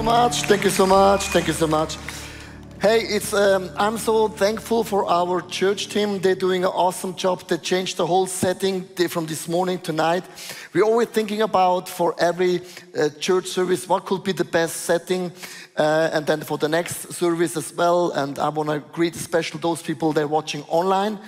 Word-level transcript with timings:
so 0.00 0.04
much. 0.04 0.42
Thank 0.44 0.64
you 0.64 0.70
so 0.70 0.86
much. 0.86 1.28
Thank 1.28 1.46
you 1.46 1.52
so 1.52 1.66
much. 1.66 1.98
Hey, 2.80 3.00
it's 3.00 3.34
um, 3.34 3.68
I'm 3.76 3.98
so 3.98 4.28
thankful 4.28 4.82
for 4.82 5.04
our 5.04 5.42
church 5.42 5.88
team. 5.88 6.20
They're 6.20 6.40
doing 6.46 6.64
an 6.64 6.70
awesome 6.70 7.14
job. 7.16 7.46
They 7.46 7.58
changed 7.58 7.98
the 7.98 8.06
whole 8.06 8.26
setting 8.26 8.84
from 9.08 9.26
this 9.26 9.46
morning 9.46 9.78
to 9.80 9.92
night. 9.92 10.24
We're 10.72 10.86
always 10.86 11.08
thinking 11.08 11.42
about 11.42 11.86
for 11.86 12.14
every 12.18 12.62
uh, 12.98 13.10
church 13.20 13.48
service 13.48 13.86
what 13.86 14.06
could 14.06 14.24
be 14.24 14.32
the 14.32 14.44
best 14.44 14.76
setting, 14.76 15.32
uh, 15.76 16.14
and 16.14 16.26
then 16.26 16.40
for 16.40 16.56
the 16.56 16.68
next 16.68 17.12
service 17.12 17.58
as 17.58 17.70
well. 17.74 18.10
And 18.12 18.38
I 18.38 18.48
want 18.48 18.70
to 18.70 18.78
greet 18.78 19.16
especially 19.16 19.60
those 19.60 19.82
people 19.82 20.14
they're 20.14 20.34
watching 20.38 20.62
online. 20.68 21.18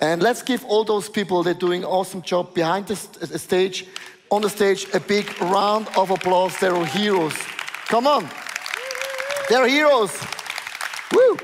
And 0.00 0.22
let's 0.22 0.42
give 0.42 0.64
all 0.66 0.84
those 0.84 1.08
people 1.08 1.42
they're 1.42 1.66
doing 1.66 1.82
an 1.82 1.90
awesome 1.90 2.22
job 2.22 2.54
behind 2.54 2.86
the 2.86 2.94
st- 2.94 3.40
stage, 3.40 3.86
on 4.30 4.42
the 4.42 4.50
stage, 4.50 4.86
a 4.94 5.00
big 5.00 5.26
round 5.42 5.88
of 5.96 6.10
applause. 6.10 6.56
They're 6.60 6.84
heroes. 6.84 7.34
Come 7.90 8.06
on, 8.06 8.30
they're 9.48 9.66
heroes. 9.66 10.16
Woo! 11.12 11.36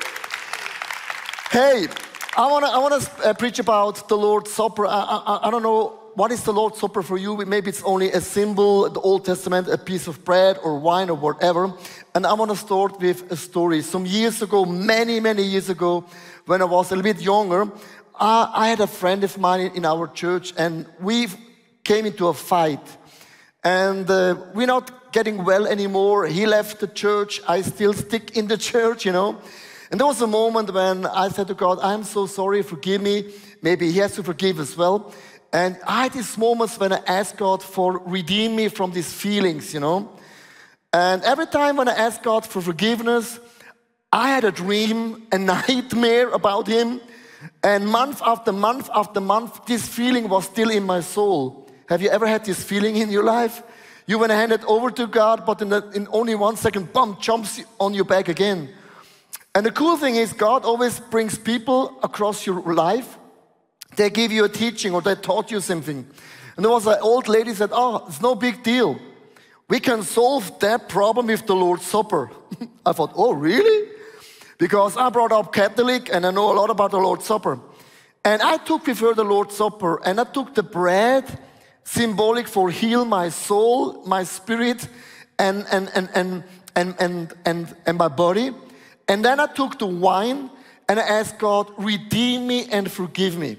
Hey, 1.51 1.89
I 2.37 2.47
want 2.47 2.65
to 2.65 2.71
I 2.71 2.79
wanna, 2.79 3.01
uh, 3.25 3.35
preach 3.35 3.59
about 3.59 4.09
the 4.09 4.17
Lord's 4.17 4.53
Supper. 4.53 4.87
I, 4.87 4.93
I, 4.93 5.49
I 5.49 5.51
don't 5.51 5.65
know 5.65 5.99
what 6.15 6.31
is 6.31 6.45
the 6.45 6.53
Lord's 6.53 6.79
Supper 6.79 7.03
for 7.03 7.19
you. 7.19 7.37
Maybe 7.39 7.71
it's 7.71 7.83
only 7.83 8.13
a 8.13 8.21
symbol, 8.21 8.89
the 8.89 9.01
Old 9.01 9.25
Testament, 9.25 9.67
a 9.67 9.77
piece 9.77 10.07
of 10.07 10.25
bread 10.25 10.57
or 10.63 10.79
wine 10.79 11.11
or 11.11 11.17
whatever. 11.17 11.75
And 12.15 12.25
I 12.25 12.33
want 12.35 12.53
to 12.53 12.57
start 12.57 13.01
with 13.01 13.29
a 13.33 13.37
story. 13.37 13.83
Some 13.83 14.07
years 14.07 14.41
ago, 14.41 14.65
many, 14.65 15.19
many 15.19 15.43
years 15.43 15.69
ago, 15.69 16.05
when 16.45 16.63
I 16.63 16.67
was 16.67 16.93
a 16.93 16.95
little 16.95 17.13
bit 17.13 17.21
younger, 17.21 17.73
I, 18.15 18.53
I 18.55 18.69
had 18.69 18.79
a 18.79 18.87
friend 18.87 19.25
of 19.25 19.37
mine 19.37 19.73
in 19.75 19.85
our 19.85 20.07
church, 20.07 20.55
and 20.57 20.87
we 21.01 21.27
came 21.83 22.07
into 22.07 22.29
a 22.29 22.35
fight. 22.35 22.87
And 23.65 24.09
uh, 24.09 24.37
we're 24.55 24.69
not 24.69 25.06
getting 25.17 25.43
well 25.45 25.67
anymore. 25.67 26.27
He 26.27 26.45
left 26.45 26.79
the 26.79 26.87
church. 26.87 27.41
I 27.49 27.63
still 27.63 27.95
stick 27.95 28.37
in 28.37 28.49
the 28.49 28.59
church, 28.59 29.07
you 29.07 29.13
know. 29.13 29.41
And 29.91 29.99
there 29.99 30.07
was 30.07 30.21
a 30.21 30.27
moment 30.27 30.75
when 30.75 31.07
I 31.07 31.31
said 31.31 31.47
to 31.49 31.55
God, 31.55 31.79
I'm 31.81 32.05
so 32.05 32.27
sorry, 32.27 32.61
forgive 32.63 33.01
me. 33.01 33.33
Maybe 33.63 33.91
He 33.91 33.99
has 34.01 34.15
to 34.17 34.23
forgive 34.23 34.61
as 34.61 34.77
well. 34.77 35.15
And 35.55 35.79
I 35.87 36.03
had 36.03 36.13
these 36.13 36.37
moments 36.37 36.79
when 36.79 36.93
I 36.93 37.01
asked 37.07 37.39
God 37.39 37.63
for 37.63 37.99
redeem 38.05 38.57
me 38.57 38.69
from 38.69 38.93
these 38.93 39.11
feelings, 39.11 39.73
you 39.73 39.81
know. 39.81 40.13
And 40.93 41.23
every 41.23 41.47
time 41.47 41.79
when 41.79 41.89
I 41.89 41.95
asked 42.07 42.23
God 42.23 42.45
for 42.45 42.61
forgiveness, 42.61 43.41
I 44.13 44.29
had 44.35 44.45
a 44.45 44.53
dream, 44.53 45.27
a 45.33 45.39
nightmare 45.55 46.29
about 46.29 46.67
Him. 46.67 47.01
And 47.63 47.89
month 47.89 48.21
after 48.23 48.53
month 48.53 48.91
after 48.95 49.23
month, 49.23 49.65
this 49.65 49.89
feeling 49.89 50.29
was 50.29 50.45
still 50.45 50.71
in 50.71 50.85
my 50.85 51.01
soul. 51.01 51.71
Have 51.89 52.03
you 52.03 52.11
ever 52.11 52.27
had 52.27 52.45
this 52.45 52.63
feeling 52.63 52.97
in 52.97 53.11
your 53.11 53.25
life? 53.25 53.63
You 54.07 54.21
want 54.21 54.31
to 54.31 54.37
hand 54.37 54.53
it 54.53 54.65
over 54.65 54.91
to 54.93 55.07
God, 55.09 55.45
but 55.45 55.61
in, 55.61 55.69
the, 55.69 55.91
in 55.91 56.07
only 56.13 56.37
one 56.37 56.57
second, 56.57 56.93
bump, 56.93 57.21
jumps 57.21 57.61
on 57.81 57.93
your 57.93 58.05
back 58.05 58.29
again. 58.29 58.69
And 59.53 59.67
the 59.67 59.73
cool 59.73 59.97
thing 59.97 60.15
is, 60.15 60.33
God 60.33 60.65
always 60.65 61.01
brings 61.01 61.37
people 61.37 61.99
across 62.03 62.47
your 62.47 62.61
life. 62.61 63.19
They 63.97 64.11
give 64.11 64.31
you 64.31 64.45
a 64.45 64.49
teaching 64.49 64.95
or 64.95 65.03
they 65.03 65.17
taught 65.17 65.51
you 65.51 65.61
something. 65.61 66.07
And 66.55 66.65
there 66.65 66.71
was 66.71 66.87
an 66.87 66.99
old 67.01 67.27
lady 67.27 67.53
said, 67.53 67.71
Oh, 67.73 68.05
it's 68.07 68.21
no 68.21 68.35
big 68.35 68.63
deal. 68.63 68.99
We 69.69 69.81
can 69.81 70.03
solve 70.03 70.61
that 70.61 70.89
problem 70.89 71.27
with 71.27 71.47
the 71.47 71.57
Lord's 71.57 71.87
Supper. 71.87 72.31
I 72.87 72.93
thought, 72.93 73.13
Oh, 73.17 73.33
really? 73.33 73.91
Because 74.59 74.97
I 74.97 75.11
brought 75.11 75.33
up 75.33 75.53
Catholic 75.53 76.11
and 76.13 76.25
I 76.25 76.31
know 76.31 76.53
a 76.53 76.55
lot 76.55 76.71
about 76.71 76.93
the 76.93 76.99
Lord's 76.99 77.25
Supper. 77.25 77.59
And 78.25 78.43
I 78.43 78.59
took 78.59 78.87
with 78.87 79.01
her 79.01 79.15
the 79.15 79.25
Lord's 79.25 79.57
Supper 79.57 80.01
and 80.05 80.21
I 80.21 80.25
took 80.25 80.55
the 80.55 80.63
bread 80.63 81.25
symbolic 81.87 82.49
for 82.49 82.69
heal 82.69 83.05
my 83.05 83.29
soul, 83.29 84.03
my 84.05 84.25
spirit, 84.25 84.89
and, 85.39 85.65
and, 85.71 85.89
and, 85.95 86.11
and, 86.15 86.45
and, 86.75 86.95
and, 86.99 87.35
and, 87.45 87.77
and 87.87 87.99
my 87.99 88.09
body. 88.09 88.51
And 89.09 89.25
then 89.25 89.39
I 89.39 89.47
took 89.47 89.79
the 89.79 89.87
wine 89.87 90.51
and 90.89 90.99
I 90.99 91.03
asked 91.03 91.39
God, 91.39 91.71
redeem 91.79 92.47
me 92.47 92.67
and 92.71 92.91
forgive 92.91 93.39
me. 93.39 93.57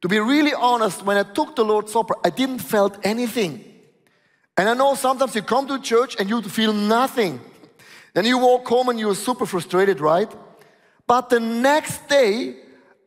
To 0.00 0.08
be 0.08 0.18
really 0.18 0.52
honest, 0.52 1.04
when 1.04 1.16
I 1.16 1.22
took 1.22 1.54
the 1.54 1.64
Lord's 1.64 1.92
Supper, 1.92 2.16
I 2.24 2.30
didn't 2.30 2.58
felt 2.58 2.98
anything. 3.04 3.64
And 4.56 4.68
I 4.68 4.74
know 4.74 4.96
sometimes 4.96 5.34
you 5.36 5.42
come 5.42 5.68
to 5.68 5.80
church 5.80 6.16
and 6.18 6.28
you 6.28 6.42
feel 6.42 6.72
nothing. 6.72 7.40
Then 8.12 8.24
you 8.24 8.38
walk 8.38 8.66
home 8.66 8.88
and 8.88 8.98
you're 8.98 9.14
super 9.14 9.46
frustrated, 9.46 10.00
right? 10.00 10.30
But 11.06 11.30
the 11.30 11.38
next 11.38 12.08
day, 12.08 12.56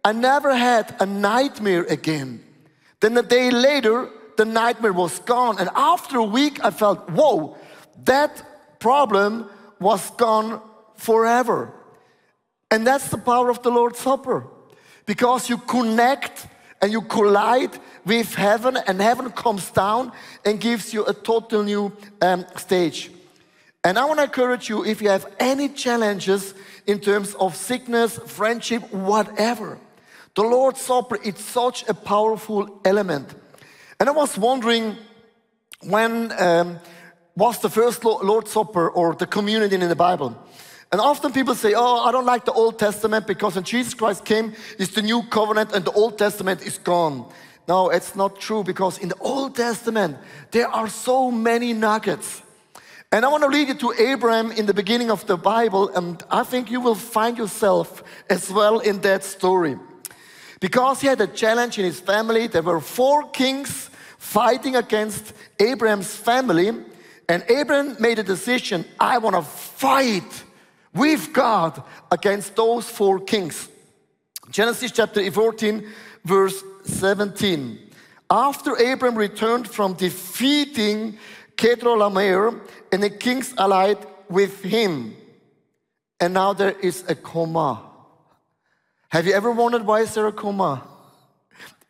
I 0.03 0.13
never 0.13 0.56
had 0.56 0.96
a 1.01 1.06
nightmare 1.06 1.84
again. 1.84 2.41
Then 3.01 3.18
a 3.18 3.22
day 3.22 3.51
later, 3.51 4.09
the 4.38 4.46
nightmare 4.46 4.94
was 4.94 5.19
gone. 5.19 5.57
And 5.59 5.69
after 5.75 6.18
a 6.18 6.23
week, 6.23 6.63
I 6.63 6.72
felt, 6.72 7.09
whoa, 7.09 7.57
that 8.03 8.79
problem 8.79 9.50
was 9.79 10.09
gone 10.12 10.62
forever. 10.96 11.73
And 12.72 12.85
that's 12.85 13.09
the 13.09 13.18
power 13.18 13.50
of 13.50 13.62
the 13.63 13.72
Lord's 13.72 14.00
Supper. 14.00 14.47
Because 15.06 15.50
you 15.50 15.57
connect 15.57 16.47
and 16.81 16.91
you 16.91 17.01
collide 17.01 17.78
with 18.06 18.35
heaven, 18.35 18.78
and 18.88 19.01
heaven 19.01 19.31
comes 19.31 19.72
down 19.72 20.12
and 20.44 20.59
gives 20.59 20.94
you 20.94 21.06
a 21.06 21.13
total 21.13 21.63
new 21.63 21.91
um, 22.22 22.45
stage. 22.57 23.12
And 23.84 23.97
I 23.97 24.06
want 24.06 24.19
to 24.19 24.24
encourage 24.24 24.68
you 24.69 24.84
if 24.84 25.01
you 25.01 25.09
have 25.09 25.31
any 25.40 25.69
challenges 25.69 26.53
in 26.85 27.00
terms 27.00 27.35
of 27.35 27.56
sickness, 27.56 28.18
friendship, 28.18 28.91
whatever, 28.91 29.78
the 30.35 30.44
Lord's 30.44 30.81
Supper, 30.81 31.18
it's 31.24 31.44
such 31.44 31.88
a 31.88 31.94
powerful 31.94 32.81
element. 32.84 33.34
And 34.00 34.09
I 34.09 34.11
was 34.11 34.38
wondering 34.38 34.97
when 35.81 36.31
um, 36.39 36.79
was 37.35 37.59
the 37.59 37.69
first 37.69 38.03
Lord's 38.03 38.51
Supper 38.51 38.89
or 38.89 39.16
the 39.16 39.28
communion 39.28 39.81
in 39.81 39.89
the 39.89 39.95
Bible? 39.95 40.38
And 40.91 41.01
often 41.01 41.31
people 41.31 41.56
say, 41.56 41.73
Oh, 41.75 42.03
I 42.06 42.11
don't 42.11 42.25
like 42.25 42.45
the 42.45 42.53
Old 42.53 42.79
Testament 42.79 43.28
because 43.28 43.56
when 43.56 43.63
Jesus 43.63 43.94
Christ 43.94 44.25
came, 44.25 44.53
it's 44.79 44.94
the 44.94 45.01
new 45.01 45.23
covenant 45.23 45.73
and 45.73 45.83
the 45.83 45.91
Old 45.91 46.17
Testament 46.17 46.61
is 46.61 46.78
gone. 46.78 47.25
No, 47.67 47.89
it's 47.89 48.16
not 48.16 48.39
true 48.39 48.63
because 48.63 48.97
in 49.00 49.09
the 49.09 49.17
Old 49.19 49.56
Testament, 49.56 50.17
there 50.51 50.67
are 50.67 50.88
so 50.88 51.31
many 51.31 51.73
nuggets. 51.73 52.44
And 53.12 53.25
I 53.25 53.29
want 53.29 53.44
to 53.44 53.50
lead 53.50 53.69
you 53.69 53.73
to 53.75 53.94
Abraham 53.97 54.51
in 54.51 54.66
the 54.66 54.73
beginning 54.73 55.09
of 55.09 55.25
the 55.25 55.38
Bible, 55.38 55.89
and 55.89 56.22
I 56.29 56.44
think 56.44 56.69
you 56.69 56.81
will 56.81 56.95
find 56.95 57.38
yourself 57.38 58.03
as 58.29 58.51
well 58.51 58.79
in 58.79 59.01
that 59.01 59.23
story. 59.23 59.77
Because 60.60 61.02
he 61.02 61.08
had 61.08 61.22
a 61.22 61.28
challenge 61.28 61.78
in 61.78 61.86
his 61.86 62.00
family, 62.00 62.48
there 62.48 62.62
were 62.62 62.80
four 62.80 63.30
kings 63.30 63.90
fighting 64.18 64.76
against 64.76 65.34
Abraham's 65.60 66.16
family, 66.16 66.72
and 67.28 67.44
Abraham 67.50 67.96
made 68.00 68.20
a 68.20 68.24
decision 68.24 68.86
I 69.00 69.18
want 69.18 69.36
to 69.36 69.42
fight 69.42 70.44
with 70.94 71.34
God 71.34 71.84
against 72.12 72.56
those 72.56 72.90
four 72.90 73.20
kings. 73.20 73.68
Genesis 74.50 74.92
chapter 74.92 75.30
14, 75.30 75.88
verse 76.24 76.64
17. 76.86 77.80
After 78.30 78.74
Abram 78.74 79.16
returned 79.16 79.70
from 79.70 79.94
defeating 79.94 81.18
Chedorlaomer 81.58 82.62
and 82.92 83.04
the 83.04 83.10
kings 83.10 83.54
allied 83.58 83.98
with 84.30 84.64
him, 84.64 85.16
and 86.20 86.34
now 86.34 86.54
there 86.54 86.78
is 86.80 87.04
a 87.08 87.16
comma. 87.16 87.82
Have 89.16 89.26
you 89.28 89.31
ever 89.31 89.50
wondered 89.50 89.88
why 89.88 90.02
is 90.02 90.14
there 90.14 90.28
a 90.28 90.31
comma 90.34 90.84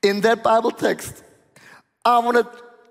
in 0.03 0.21
that 0.21 0.43
Bible 0.43 0.69
text? 0.69 1.23
I 2.05 2.19
want 2.19 2.37
to 2.37 2.47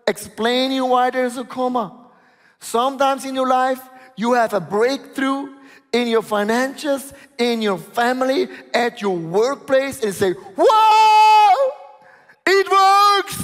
explain 0.09 0.73
you 0.73 0.87
why 0.87 1.11
there's 1.11 1.37
a 1.37 1.45
comma. 1.45 2.11
Sometimes 2.59 3.25
in 3.25 3.37
your 3.37 3.47
life, 3.47 3.81
you 4.17 4.33
have 4.33 4.53
a 4.53 4.59
breakthrough 4.59 5.55
in 5.93 6.09
your 6.09 6.23
finances, 6.23 7.15
in 7.39 7.63
your 7.63 7.79
family, 7.79 8.49
at 8.75 9.01
your 9.01 9.17
workplace, 9.17 10.03
and 10.03 10.13
say, 10.13 10.35
Wow! 10.57 11.53
It 12.45 12.69
works! 12.69 13.41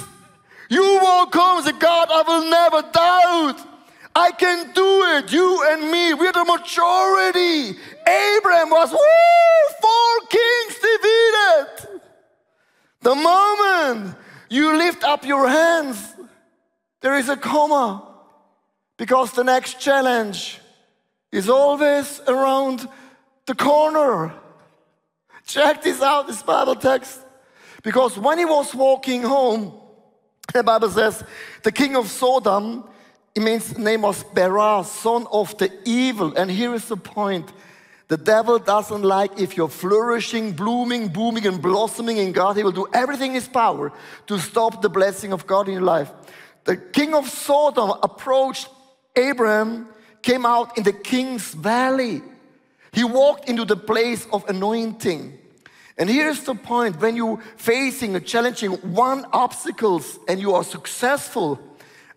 You 0.69 0.99
won't 1.01 1.31
come 1.31 1.63
say, 1.63 1.71
God, 1.71 2.09
I 2.11 2.21
will 2.27 2.49
never 2.49 2.81
doubt. 2.91 3.70
I 4.15 4.31
can 4.31 4.71
do 4.73 5.03
it. 5.15 5.31
You 5.31 5.65
and 5.71 5.91
me, 5.91 6.13
we're 6.13 6.31
the 6.33 6.43
majority. 6.43 7.79
Abraham 8.07 8.69
was, 8.69 8.91
woo, 8.91 9.75
four 9.81 10.27
kings 10.29 10.75
defeated. 10.75 12.01
The 13.01 13.15
moment 13.15 14.15
you 14.49 14.77
lift 14.77 15.03
up 15.03 15.25
your 15.25 15.47
hands, 15.47 16.13
there 17.01 17.17
is 17.17 17.29
a 17.29 17.37
comma 17.37 18.07
because 18.97 19.31
the 19.31 19.43
next 19.43 19.79
challenge 19.79 20.59
is 21.31 21.49
always 21.49 22.21
around 22.27 22.87
the 23.45 23.55
corner. 23.55 24.33
Check 25.47 25.81
this 25.81 26.01
out, 26.01 26.27
this 26.27 26.43
Bible 26.43 26.75
text. 26.75 27.19
Because 27.81 28.17
when 28.17 28.37
he 28.37 28.45
was 28.45 28.75
walking 28.75 29.23
home, 29.23 29.73
the 30.53 30.63
Bible 30.63 30.89
says, 30.89 31.23
the 31.63 31.71
king 31.71 31.95
of 31.95 32.09
Sodom 32.09 32.83
it 33.33 33.41
means 33.41 33.73
the 33.73 33.81
name 33.81 34.01
was 34.01 34.23
Bera, 34.23 34.83
son 34.83 35.25
of 35.31 35.57
the 35.57 35.71
evil. 35.85 36.35
And 36.35 36.51
here 36.51 36.73
is 36.73 36.85
the 36.85 36.97
point. 36.97 37.51
The 38.09 38.17
devil 38.17 38.59
doesn't 38.59 39.03
like 39.03 39.39
if 39.39 39.55
you're 39.55 39.69
flourishing, 39.69 40.51
blooming, 40.51 41.07
booming, 41.07 41.47
and 41.47 41.61
blossoming 41.61 42.17
in 42.17 42.33
God. 42.33 42.57
He 42.57 42.63
will 42.63 42.73
do 42.73 42.87
everything 42.93 43.31
in 43.31 43.35
his 43.35 43.47
power 43.47 43.93
to 44.27 44.37
stop 44.37 44.81
the 44.81 44.89
blessing 44.89 45.31
of 45.31 45.47
God 45.47 45.69
in 45.69 45.75
your 45.75 45.83
life. 45.83 46.11
The 46.65 46.75
king 46.75 47.13
of 47.13 47.29
Sodom 47.29 47.91
approached 48.03 48.67
Abraham, 49.15 49.87
came 50.21 50.45
out 50.45 50.77
in 50.77 50.83
the 50.83 50.91
king's 50.91 51.53
valley. 51.53 52.21
He 52.91 53.05
walked 53.05 53.47
into 53.47 53.63
the 53.63 53.77
place 53.77 54.27
of 54.33 54.47
anointing. 54.49 55.39
And 55.97 56.09
here's 56.09 56.43
the 56.43 56.55
point 56.55 56.99
when 56.99 57.15
you're 57.15 57.41
facing 57.55 58.15
a 58.15 58.19
challenging 58.19 58.71
one 58.93 59.25
obstacles 59.31 60.19
and 60.27 60.39
you 60.39 60.53
are 60.53 60.63
successful, 60.65 61.59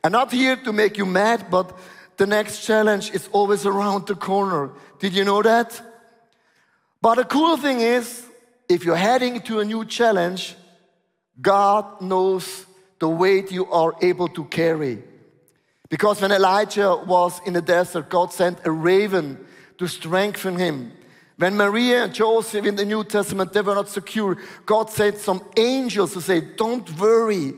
I'm 0.04 0.12
not 0.12 0.30
here 0.30 0.56
to 0.56 0.72
make 0.72 0.98
you 0.98 1.06
mad, 1.06 1.46
but 1.50 1.74
the 2.18 2.26
next 2.26 2.66
challenge 2.66 3.10
is 3.12 3.26
always 3.32 3.64
around 3.64 4.06
the 4.06 4.14
corner. 4.14 4.70
Did 4.98 5.14
you 5.14 5.24
know 5.24 5.40
that? 5.40 5.80
But 7.00 7.14
the 7.14 7.24
cool 7.24 7.56
thing 7.56 7.80
is, 7.80 8.26
if 8.68 8.84
you're 8.84 8.96
heading 8.96 9.40
to 9.40 9.60
a 9.60 9.64
new 9.64 9.86
challenge, 9.86 10.56
God 11.40 12.02
knows 12.02 12.66
the 12.98 13.08
weight 13.08 13.50
you 13.50 13.64
are 13.72 13.94
able 14.02 14.28
to 14.28 14.44
carry. 14.44 15.02
Because 15.88 16.20
when 16.20 16.32
Elijah 16.32 16.96
was 16.96 17.40
in 17.46 17.54
the 17.54 17.62
desert, 17.62 18.10
God 18.10 18.30
sent 18.30 18.58
a 18.66 18.70
raven 18.70 19.38
to 19.78 19.86
strengthen 19.86 20.58
him. 20.58 20.92
When 21.36 21.56
Maria 21.56 22.04
and 22.04 22.14
Joseph 22.14 22.66
in 22.66 22.76
the 22.76 22.84
New 22.84 23.04
Testament, 23.04 23.54
they 23.54 23.62
were 23.62 23.74
not 23.74 23.88
secure, 23.88 24.36
God 24.66 24.90
sent 24.90 25.16
some 25.16 25.42
angels 25.56 26.12
to 26.12 26.20
say, 26.20 26.40
Don't 26.40 26.88
worry, 26.98 27.54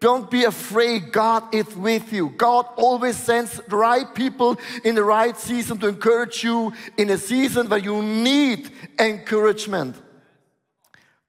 don't 0.00 0.30
be 0.30 0.44
afraid. 0.44 1.12
God 1.12 1.54
is 1.54 1.74
with 1.76 2.12
you. 2.12 2.30
God 2.30 2.66
always 2.76 3.16
sends 3.16 3.60
the 3.68 3.76
right 3.76 4.14
people 4.14 4.56
in 4.84 4.94
the 4.94 5.02
right 5.02 5.36
season 5.36 5.78
to 5.78 5.88
encourage 5.88 6.44
you 6.44 6.72
in 6.96 7.10
a 7.10 7.18
season 7.18 7.68
where 7.68 7.80
you 7.80 8.02
need 8.02 8.70
encouragement. 8.98 9.96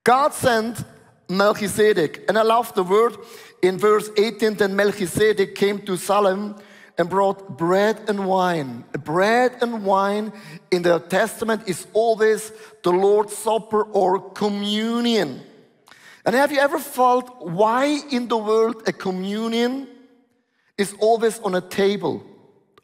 God 0.04 0.32
sent 0.32 0.84
Melchizedek, 1.28 2.24
and 2.28 2.38
I 2.38 2.42
love 2.42 2.74
the 2.74 2.84
word 2.84 3.16
in 3.62 3.78
verse 3.78 4.10
18 4.16 4.54
then 4.54 4.74
Melchizedek 4.74 5.54
came 5.54 5.80
to 5.80 5.96
Salem 5.96 6.56
and 6.96 7.08
brought 7.08 7.56
bread 7.56 8.08
and 8.08 8.26
wine. 8.26 8.84
Bread 9.04 9.56
and 9.62 9.84
wine 9.84 10.32
in 10.70 10.82
the 10.82 10.98
Testament 10.98 11.62
is 11.66 11.86
always 11.92 12.52
the 12.82 12.92
Lord's 12.92 13.36
Supper 13.36 13.82
or 13.82 14.30
communion. 14.30 15.40
And 16.24 16.34
have 16.34 16.52
you 16.52 16.58
ever 16.58 16.78
felt 16.78 17.46
why 17.46 18.00
in 18.10 18.28
the 18.28 18.36
world 18.36 18.82
a 18.86 18.92
communion 18.92 19.88
is 20.76 20.94
always 20.98 21.38
on 21.40 21.54
a 21.54 21.60
table? 21.60 22.22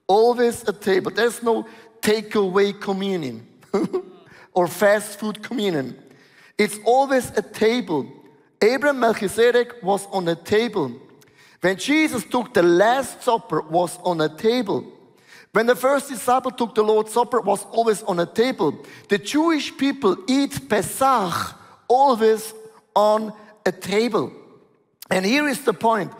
Always 0.06 0.66
a 0.68 0.72
table. 0.72 1.10
There's 1.10 1.42
no 1.42 1.66
takeaway 2.00 2.80
communion 2.80 3.46
or 4.54 4.68
fast 4.68 5.18
food 5.18 5.42
communion. 5.42 5.98
It's 6.56 6.78
always 6.84 7.30
a 7.36 7.42
table. 7.42 8.06
Abraham 8.62 9.00
Melchizedek 9.00 9.82
was 9.82 10.06
on 10.06 10.28
a 10.28 10.34
table. 10.34 10.92
When 11.60 11.76
Jesus 11.76 12.24
took 12.24 12.54
the 12.54 12.62
Last 12.62 13.22
Supper, 13.22 13.60
was 13.60 13.98
on 14.04 14.20
a 14.20 14.28
table. 14.28 14.92
When 15.52 15.66
the 15.66 15.74
first 15.74 16.08
disciple 16.08 16.50
took 16.50 16.74
the 16.74 16.82
Lord's 16.82 17.12
Supper, 17.12 17.40
was 17.40 17.64
always 17.66 18.02
on 18.04 18.20
a 18.20 18.26
table. 18.26 18.78
The 19.08 19.18
Jewish 19.18 19.76
people 19.76 20.16
eat 20.28 20.68
Pesach 20.68 21.54
always 21.88 22.54
on 22.96 23.32
a 23.64 23.70
table. 23.70 24.32
And 25.10 25.24
here 25.24 25.46
is 25.46 25.62
the 25.62 25.72
point. 25.72 26.12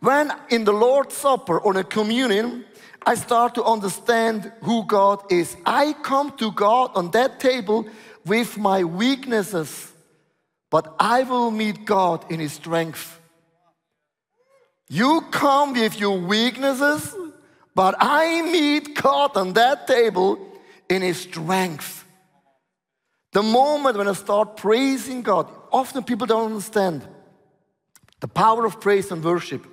When 0.00 0.32
in 0.48 0.64
the 0.64 0.72
Lord's 0.72 1.14
Supper 1.14 1.60
or 1.60 1.76
a 1.76 1.84
communion, 1.84 2.64
I 3.06 3.14
start 3.14 3.54
to 3.54 3.64
understand 3.64 4.50
who 4.62 4.84
God 4.84 5.22
is. 5.30 5.56
I 5.64 5.92
come 5.92 6.36
to 6.38 6.50
God 6.50 6.90
on 6.94 7.10
that 7.12 7.38
table 7.38 7.86
with 8.26 8.56
my 8.58 8.82
weaknesses, 8.82 9.92
but 10.70 10.94
I 10.98 11.22
will 11.22 11.50
meet 11.50 11.84
God 11.84 12.30
in 12.30 12.40
His 12.40 12.54
strength. 12.54 13.20
You 14.88 15.22
come 15.30 15.74
with 15.74 15.98
your 15.98 16.18
weaknesses, 16.18 17.14
but 17.74 17.94
I 17.98 18.42
meet 18.42 18.94
God 19.00 19.36
on 19.36 19.52
that 19.54 19.86
table 19.86 20.38
in 20.88 21.02
His 21.02 21.20
strength. 21.20 22.04
The 23.32 23.42
moment 23.42 23.96
when 23.96 24.08
I 24.08 24.12
start 24.12 24.56
praising 24.56 25.22
God, 25.22 25.48
often 25.72 26.04
people 26.04 26.26
don't 26.26 26.46
understand 26.46 27.06
the 28.20 28.28
power 28.28 28.64
of 28.64 28.80
praise 28.80 29.10
and 29.10 29.22
worship. 29.24 29.66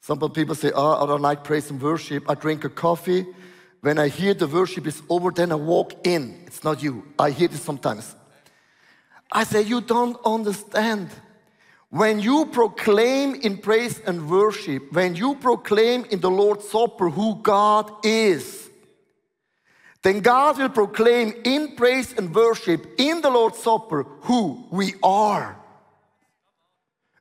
Some 0.00 0.18
people 0.30 0.54
say, 0.54 0.72
Oh, 0.74 1.02
I 1.02 1.06
don't 1.06 1.22
like 1.22 1.44
praise 1.44 1.70
and 1.70 1.80
worship. 1.80 2.28
I 2.28 2.34
drink 2.34 2.64
a 2.64 2.68
coffee. 2.68 3.26
When 3.80 3.98
I 3.98 4.08
hear 4.08 4.34
the 4.34 4.46
worship 4.46 4.86
is 4.86 5.02
over, 5.08 5.30
then 5.30 5.52
I 5.52 5.54
walk 5.54 6.06
in. 6.06 6.42
It's 6.46 6.64
not 6.64 6.82
you. 6.82 7.04
I 7.18 7.30
hear 7.30 7.48
this 7.48 7.62
sometimes. 7.62 8.14
I 9.32 9.44
say, 9.44 9.62
You 9.62 9.80
don't 9.80 10.18
understand. 10.24 11.10
When 11.90 12.20
you 12.20 12.46
proclaim 12.46 13.34
in 13.34 13.58
praise 13.58 14.00
and 14.06 14.30
worship, 14.30 14.92
when 14.92 15.16
you 15.16 15.34
proclaim 15.34 16.04
in 16.04 16.20
the 16.20 16.30
Lord's 16.30 16.68
Supper 16.68 17.10
who 17.10 17.42
God 17.42 17.90
is, 18.04 18.69
then 20.02 20.20
God 20.20 20.58
will 20.58 20.70
proclaim 20.70 21.34
in 21.44 21.76
praise 21.76 22.14
and 22.16 22.34
worship 22.34 22.86
in 22.98 23.20
the 23.20 23.30
Lord's 23.30 23.58
Supper 23.58 24.04
who 24.22 24.66
we 24.70 24.94
are. 25.02 25.56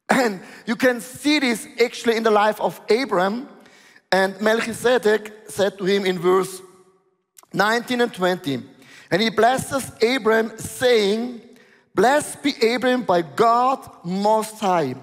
And 0.09 0.41
you 0.65 0.75
can 0.75 1.01
see 1.01 1.39
this 1.39 1.67
actually 1.83 2.15
in 2.15 2.23
the 2.23 2.31
life 2.31 2.59
of 2.59 2.79
Abraham. 2.89 3.47
And 4.11 4.39
Melchizedek 4.41 5.49
said 5.49 5.77
to 5.77 5.85
him 5.85 6.05
in 6.05 6.17
verse 6.17 6.61
19 7.53 8.01
and 8.01 8.13
20, 8.13 8.63
and 9.11 9.21
he 9.21 9.29
blesses 9.29 9.91
Abraham, 10.01 10.57
saying, 10.57 11.41
Blessed 11.95 12.43
be 12.43 12.53
Abraham 12.61 13.03
by 13.03 13.21
God 13.21 13.89
Most 14.03 14.59
High, 14.59 14.95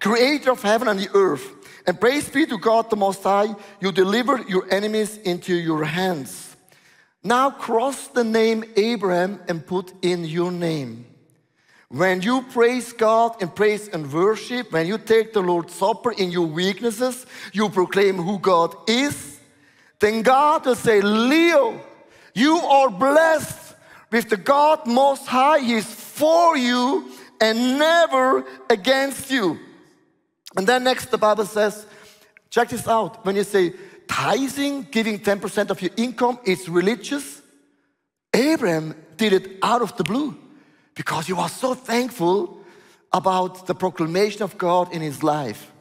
creator 0.00 0.50
of 0.50 0.62
heaven 0.62 0.88
and 0.88 0.98
the 0.98 1.08
earth. 1.14 1.48
And 1.86 2.00
praise 2.00 2.28
be 2.28 2.46
to 2.46 2.58
God 2.58 2.90
the 2.90 2.96
Most 2.96 3.22
High, 3.22 3.54
you 3.80 3.90
delivered 3.90 4.48
your 4.48 4.66
enemies 4.70 5.16
into 5.18 5.54
your 5.54 5.84
hands. 5.84 6.51
Now 7.24 7.50
cross 7.50 8.08
the 8.08 8.24
name 8.24 8.64
Abraham 8.76 9.40
and 9.48 9.64
put 9.64 9.92
in 10.02 10.24
your 10.24 10.50
name. 10.50 11.06
When 11.88 12.22
you 12.22 12.42
praise 12.42 12.92
God 12.92 13.40
and 13.42 13.54
praise 13.54 13.88
and 13.88 14.10
worship, 14.10 14.72
when 14.72 14.86
you 14.86 14.96
take 14.96 15.32
the 15.32 15.42
Lord's 15.42 15.74
Supper 15.74 16.12
in 16.12 16.30
your 16.30 16.46
weaknesses, 16.46 17.26
you 17.52 17.68
proclaim 17.68 18.16
who 18.16 18.38
God 18.38 18.74
is, 18.88 19.38
then 20.00 20.22
God 20.22 20.64
will 20.64 20.74
say, 20.74 21.00
Leo, 21.02 21.78
you 22.34 22.56
are 22.56 22.88
blessed 22.90 23.74
with 24.10 24.30
the 24.30 24.38
God 24.38 24.86
Most 24.86 25.26
High. 25.26 25.60
He 25.60 25.74
is 25.74 25.84
for 25.84 26.56
you 26.56 27.10
and 27.40 27.78
never 27.78 28.44
against 28.70 29.30
you. 29.30 29.58
And 30.56 30.66
then 30.66 30.84
next, 30.84 31.10
the 31.10 31.18
Bible 31.18 31.44
says, 31.44 31.86
check 32.50 32.70
this 32.70 32.88
out. 32.88 33.24
When 33.24 33.36
you 33.36 33.44
say, 33.44 33.74
tithing, 34.12 34.82
giving 34.90 35.18
10% 35.18 35.70
of 35.70 35.80
your 35.80 35.90
income, 35.96 36.38
is 36.44 36.68
religious. 36.68 37.40
Abraham 38.34 38.94
did 39.16 39.32
it 39.32 39.58
out 39.62 39.80
of 39.80 39.96
the 39.96 40.04
blue 40.04 40.36
because 40.94 41.26
he 41.26 41.32
was 41.32 41.50
so 41.52 41.72
thankful 41.72 42.58
about 43.10 43.66
the 43.66 43.74
proclamation 43.74 44.42
of 44.42 44.58
God 44.58 44.92
in 44.92 45.00
his 45.00 45.22
life. 45.22 45.72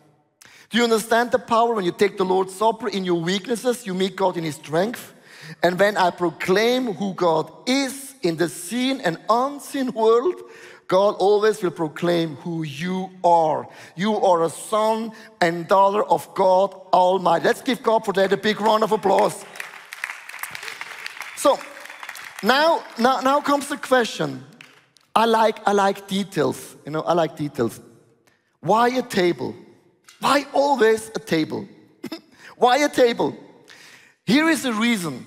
Do 0.70 0.78
you 0.78 0.86
understand 0.86 1.32
the 1.32 1.40
power 1.40 1.74
when 1.74 1.84
you 1.84 1.92
take 1.92 2.18
the 2.18 2.24
Lord's 2.24 2.56
Supper 2.56 2.88
in 2.88 3.04
your 3.04 3.20
weaknesses, 3.20 3.86
you 3.86 3.94
meet 3.94 4.16
God 4.16 4.38
in 4.38 4.46
his 4.46 4.56
strength? 4.56 5.14
And 5.62 5.78
when 5.78 5.98
I 5.98 6.12
proclaim 6.12 6.94
who 6.94 7.14
God 7.14 7.52
is 7.68 8.16
in 8.22 8.38
the 8.38 8.48
seen 8.48 9.02
and 9.02 9.18
unseen 9.30 9.92
world, 9.92 10.42
God 10.92 11.16
always 11.20 11.64
will 11.64 11.72
proclaim 11.72 12.36
who 12.44 12.64
you 12.64 13.12
are. 13.24 13.66
You 13.96 14.18
are 14.18 14.44
a 14.44 14.50
son 14.50 15.14
and 15.40 15.66
daughter 15.66 16.04
of 16.04 16.28
God 16.34 16.74
Almighty. 16.92 17.46
Let's 17.46 17.62
give 17.62 17.82
God 17.82 18.04
for 18.04 18.12
that 18.16 18.34
a 18.34 18.36
big 18.36 18.60
round 18.60 18.84
of 18.84 18.92
applause. 18.92 19.46
So 21.38 21.58
now, 22.44 22.84
now, 23.00 23.22
now 23.22 23.40
comes 23.40 23.70
the 23.70 23.78
question. 23.78 24.44
I 25.16 25.24
like, 25.24 25.66
I 25.66 25.72
like 25.72 26.10
details. 26.10 26.76
You 26.86 26.92
know, 26.92 27.04
I 27.04 27.14
like 27.14 27.38
details. 27.38 27.80
Why 28.60 28.90
a 28.90 29.02
table? 29.02 29.56
Why 30.20 30.46
always 30.52 31.10
a 31.16 31.20
table? 31.20 31.70
Why 32.58 32.80
a 32.80 32.90
table? 32.90 33.34
Here 34.26 34.50
is 34.50 34.64
the 34.64 34.74
reason. 34.74 35.26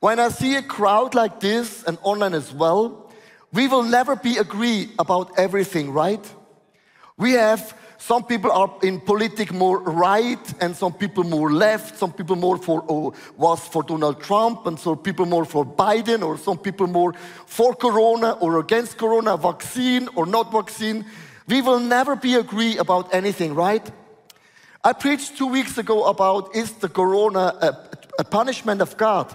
When 0.00 0.18
I 0.18 0.30
see 0.30 0.54
a 0.54 0.62
crowd 0.62 1.14
like 1.14 1.40
this 1.40 1.82
and 1.82 1.98
online 2.00 2.32
as 2.32 2.54
well, 2.54 3.07
we 3.52 3.68
will 3.68 3.82
never 3.82 4.16
be 4.16 4.38
agree 4.38 4.90
about 4.98 5.38
everything, 5.38 5.90
right? 5.92 6.24
We 7.16 7.32
have 7.32 7.74
some 8.00 8.24
people 8.24 8.52
are 8.52 8.72
in 8.82 9.00
politics 9.00 9.52
more 9.52 9.82
right 9.82 10.62
and 10.62 10.76
some 10.76 10.92
people 10.92 11.24
more 11.24 11.50
left, 11.52 11.98
some 11.98 12.12
people 12.12 12.36
more 12.36 12.56
for 12.56 12.84
oh, 12.88 13.12
was 13.36 13.60
for 13.60 13.82
Donald 13.82 14.20
Trump 14.22 14.66
and 14.66 14.78
some 14.78 14.98
people 14.98 15.26
more 15.26 15.44
for 15.44 15.66
Biden 15.66 16.22
or 16.22 16.38
some 16.38 16.58
people 16.58 16.86
more 16.86 17.12
for 17.46 17.74
corona 17.74 18.32
or 18.40 18.60
against 18.60 18.98
corona, 18.98 19.36
vaccine 19.36 20.08
or 20.14 20.26
not 20.26 20.52
vaccine. 20.52 21.04
We 21.48 21.60
will 21.60 21.80
never 21.80 22.14
be 22.14 22.34
agree 22.34 22.76
about 22.76 23.12
anything, 23.12 23.54
right? 23.54 23.90
I 24.84 24.92
preached 24.92 25.36
two 25.36 25.48
weeks 25.48 25.76
ago 25.76 26.04
about 26.04 26.54
is 26.54 26.70
the 26.74 26.88
corona 26.88 27.56
a, 27.60 27.76
a 28.20 28.24
punishment 28.24 28.80
of 28.80 28.96
God? 28.96 29.34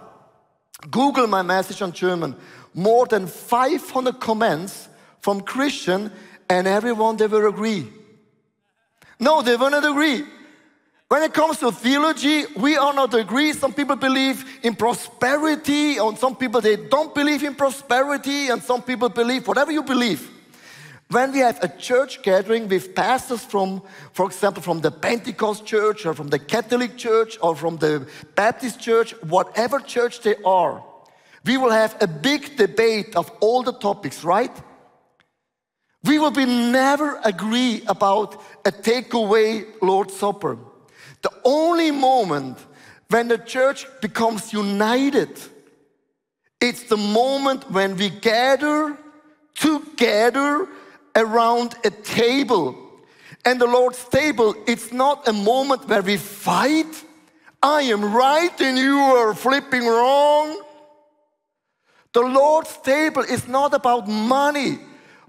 Google 0.90 1.28
my 1.28 1.42
message 1.42 1.82
on 1.82 1.92
German 1.92 2.36
more 2.74 3.06
than 3.06 3.28
500 3.28 4.20
comments 4.20 4.90
from 5.20 5.42
Christian 5.42 6.12
and 6.50 6.68
everyone 6.68 7.18
they 7.18 7.28
will 7.28 7.48
agree. 7.48 7.92
No, 9.20 9.42
they 9.42 9.56
will 9.56 9.70
not 9.70 9.86
agree. 9.86 10.26
When 11.08 11.22
it 11.22 11.34
comes 11.34 11.60
to 11.60 11.72
theology, 11.72 12.46
we 12.58 12.76
are 12.76 12.94
not 12.94 13.14
agree. 13.14 13.54
Some 13.54 13.74
people 13.74 13.96
believe 13.96 14.44
in 14.64 14.76
prosperity, 14.76 15.98
and 15.98 16.18
some 16.18 16.36
people 16.36 16.60
they 16.60 16.76
don't 16.76 17.14
believe 17.14 17.44
in 17.44 17.54
prosperity, 17.54 18.48
and 18.48 18.64
some 18.64 18.82
people 18.82 19.10
believe 19.10 19.48
whatever 19.48 19.72
you 19.72 19.84
believe. 19.84 20.30
When 21.10 21.32
we 21.32 21.40
have 21.40 21.64
a 21.64 21.68
church 21.68 22.24
gathering 22.24 22.68
with 22.68 22.96
pastors 22.96 23.46
from, 23.46 23.84
for 24.14 24.26
example, 24.26 24.64
from 24.64 24.82
the 24.82 24.90
Pentecost 24.90 25.66
church 25.66 26.06
or 26.08 26.16
from 26.16 26.30
the 26.30 26.40
Catholic 26.40 26.98
church 26.98 27.38
or 27.42 27.56
from 27.56 27.78
the 27.78 28.08
Baptist 28.34 28.80
church, 28.80 29.12
whatever 29.22 29.80
church 29.80 30.22
they 30.22 30.36
are, 30.44 30.84
we 31.46 31.58
will 31.58 31.72
have 31.72 31.96
a 32.02 32.08
big 32.08 32.56
debate 32.56 33.16
of 33.16 33.30
all 33.40 33.64
the 33.64 33.74
topics, 33.74 34.24
right? 34.24 34.56
We 36.04 36.20
will 36.20 36.32
be 36.32 36.46
never 36.46 37.20
agree 37.24 37.84
about 37.88 38.42
a 38.66 38.72
takeaway 38.72 39.66
Lord's 39.82 40.16
Supper. 40.16 40.58
The 41.22 41.32
only 41.46 41.92
moment 41.92 42.58
when 43.10 43.30
the 43.30 43.38
church 43.38 43.86
becomes 44.02 44.52
united, 44.52 45.40
it's 46.60 46.84
the 46.84 46.98
moment 46.98 47.70
when 47.72 47.96
we 47.96 48.10
gather 48.10 48.98
together 49.56 50.68
around 51.16 51.76
a 51.86 51.90
table. 51.90 52.76
And 53.46 53.60
the 53.60 53.68
Lord's 53.68 54.04
table, 54.06 54.56
it's 54.68 54.92
not 54.92 55.28
a 55.28 55.34
moment 55.34 55.88
where 55.88 56.02
we 56.02 56.18
fight. 56.18 57.04
I 57.62 57.84
am 57.84 58.14
right 58.14 58.60
and 58.62 58.78
you 58.78 58.98
are 58.98 59.34
flipping 59.34 59.86
wrong. 59.86 60.62
The 62.14 62.22
Lord's 62.22 62.78
table 62.78 63.24
is 63.24 63.48
not 63.48 63.74
about 63.74 64.08
money, 64.08 64.80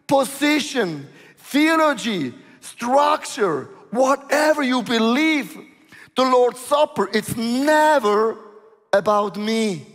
position, 0.06 1.08
theology, 1.38 2.34
structure, 2.60 3.70
whatever 3.90 4.62
you 4.62 4.82
believe. 4.82 5.58
The 6.14 6.22
Lord's 6.22 6.60
Supper, 6.60 7.08
it's 7.12 7.34
never 7.36 8.36
about 8.92 9.36
me. 9.36 9.86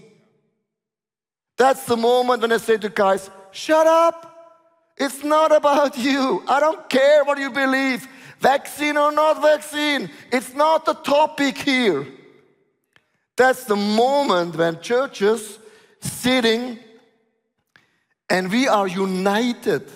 That's 1.58 1.86
the 1.86 1.96
moment 1.96 2.42
when 2.42 2.52
I 2.52 2.58
say 2.58 2.78
to 2.78 2.90
guys, 2.90 3.30
shut 3.52 3.86
up. 3.86 4.26
It's 4.98 5.24
not 5.24 5.56
about 5.56 5.98
you. 5.98 6.44
I 6.48 6.60
don't 6.60 6.90
care 6.90 7.24
what 7.24 7.38
you 7.38 7.52
believe, 7.52 8.08
vaccine 8.40 8.98
or 8.98 9.12
not 9.12 9.42
vaccine. 9.42 10.10
It's 10.32 10.54
not 10.54 10.86
the 10.86 10.94
topic 10.94 11.58
here. 11.58 12.08
That's 13.38 13.64
the 13.64 13.76
moment 13.76 14.56
when 14.56 14.82
churches 14.82 15.59
sitting 16.02 16.80
and 18.30 18.52
we 18.52 18.68
are 18.68 18.88
united 18.88 19.90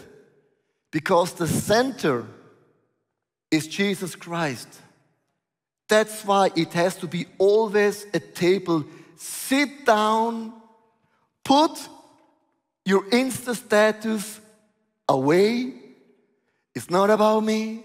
because 0.92 1.34
the 1.34 1.48
center 1.48 2.26
is 3.52 3.68
Jesus 3.68 4.16
Christ. 4.16 4.68
That's 5.88 6.26
why 6.26 6.50
it 6.56 6.74
has 6.74 6.96
to 6.98 7.08
be 7.08 7.28
always 7.38 8.06
a 8.14 8.20
table. 8.20 8.86
Sit 9.16 9.86
down, 9.86 10.54
put 11.44 11.72
your 12.86 13.04
Insta 13.12 13.56
status 13.56 14.40
away. 15.08 15.74
It's 16.74 16.90
not 16.90 17.10
about 17.10 17.42
me, 17.42 17.84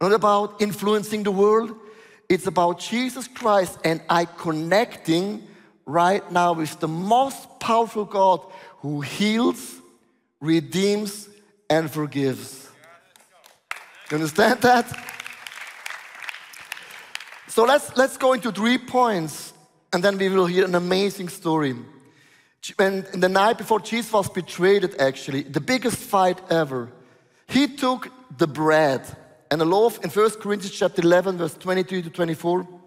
not 0.00 0.12
about 0.12 0.62
influencing 0.62 1.22
the 1.22 1.30
world. 1.30 1.76
It's 2.28 2.46
about 2.46 2.78
Jesus 2.78 3.28
Christ 3.28 3.78
and 3.84 4.00
I 4.08 4.24
connecting 4.24 5.46
right 5.84 6.24
now 6.32 6.54
with 6.54 6.78
the 6.80 6.88
most 6.88 7.49
powerful 7.60 8.04
God 8.04 8.40
who 8.78 9.00
heals, 9.00 9.76
redeems, 10.40 11.28
and 11.68 11.90
forgives. 11.90 12.68
You 14.10 14.16
understand 14.16 14.60
that? 14.62 14.86
So 17.46 17.64
let's, 17.64 17.96
let's 17.96 18.16
go 18.16 18.32
into 18.32 18.50
three 18.50 18.78
points 18.78 19.52
and 19.92 20.02
then 20.02 20.18
we 20.18 20.28
will 20.28 20.46
hear 20.46 20.64
an 20.64 20.74
amazing 20.74 21.28
story. 21.28 21.74
In 22.78 23.06
the 23.12 23.28
night 23.28 23.58
before 23.58 23.80
Jesus 23.80 24.12
was 24.12 24.28
betrayed, 24.28 24.94
actually, 24.98 25.42
the 25.42 25.60
biggest 25.60 25.96
fight 25.96 26.40
ever, 26.50 26.92
he 27.48 27.66
took 27.66 28.08
the 28.36 28.46
bread 28.46 29.06
and 29.50 29.60
the 29.60 29.64
loaf 29.64 30.02
in 30.04 30.10
1 30.10 30.30
Corinthians 30.32 30.76
chapter 30.76 31.02
11, 31.02 31.38
verse 31.38 31.54
22 31.54 32.02
to 32.02 32.10
24. 32.10 32.79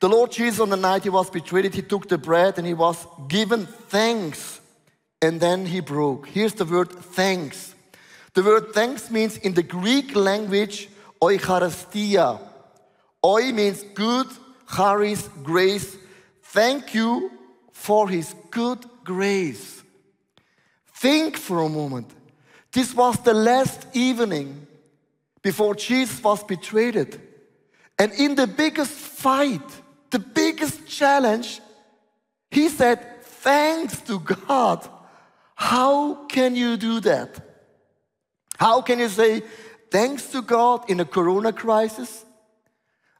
The 0.00 0.08
Lord 0.08 0.32
Jesus, 0.32 0.60
on 0.60 0.70
the 0.70 0.76
night 0.76 1.02
he 1.02 1.10
was 1.10 1.28
betrayed, 1.28 1.74
he 1.74 1.82
took 1.82 2.08
the 2.08 2.16
bread 2.16 2.56
and 2.56 2.66
he 2.66 2.72
was 2.72 3.06
given 3.28 3.66
thanks 3.66 4.60
and 5.20 5.38
then 5.38 5.66
he 5.66 5.80
broke. 5.80 6.26
Here's 6.28 6.54
the 6.54 6.64
word 6.64 6.90
thanks. 6.90 7.74
The 8.32 8.42
word 8.42 8.72
thanks 8.72 9.10
means 9.10 9.36
in 9.36 9.52
the 9.52 9.62
Greek 9.62 10.16
language, 10.16 10.88
eucharistia. 11.22 12.40
Oi 13.24 13.52
means 13.52 13.84
good, 13.94 14.26
charis, 14.74 15.28
grace. 15.42 15.98
Thank 16.44 16.94
you 16.94 17.30
for 17.72 18.08
his 18.08 18.34
good 18.50 18.78
grace. 19.04 19.82
Think 20.94 21.36
for 21.36 21.60
a 21.60 21.68
moment. 21.68 22.10
This 22.72 22.94
was 22.94 23.18
the 23.18 23.34
last 23.34 23.86
evening 23.92 24.66
before 25.42 25.74
Jesus 25.74 26.22
was 26.22 26.42
betrayed. 26.44 27.20
And 27.98 28.12
in 28.12 28.34
the 28.34 28.46
biggest 28.46 28.92
fight, 28.92 29.60
the 30.10 30.18
biggest 30.18 30.86
challenge, 30.86 31.60
he 32.50 32.68
said, 32.68 33.22
Thanks 33.22 34.00
to 34.02 34.18
God. 34.18 34.86
How 35.54 36.26
can 36.26 36.54
you 36.54 36.76
do 36.76 37.00
that? 37.00 37.40
How 38.58 38.82
can 38.82 38.98
you 38.98 39.08
say, 39.08 39.42
Thanks 39.90 40.26
to 40.32 40.42
God 40.42 40.90
in 40.90 41.00
a 41.00 41.04
corona 41.04 41.52
crisis? 41.52 42.24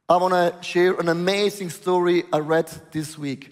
I 0.07 0.17
want 0.17 0.33
to 0.33 0.61
share 0.61 0.93
an 0.99 1.07
amazing 1.07 1.69
story 1.69 2.23
I 2.33 2.39
read 2.39 2.69
this 2.91 3.17
week. 3.17 3.51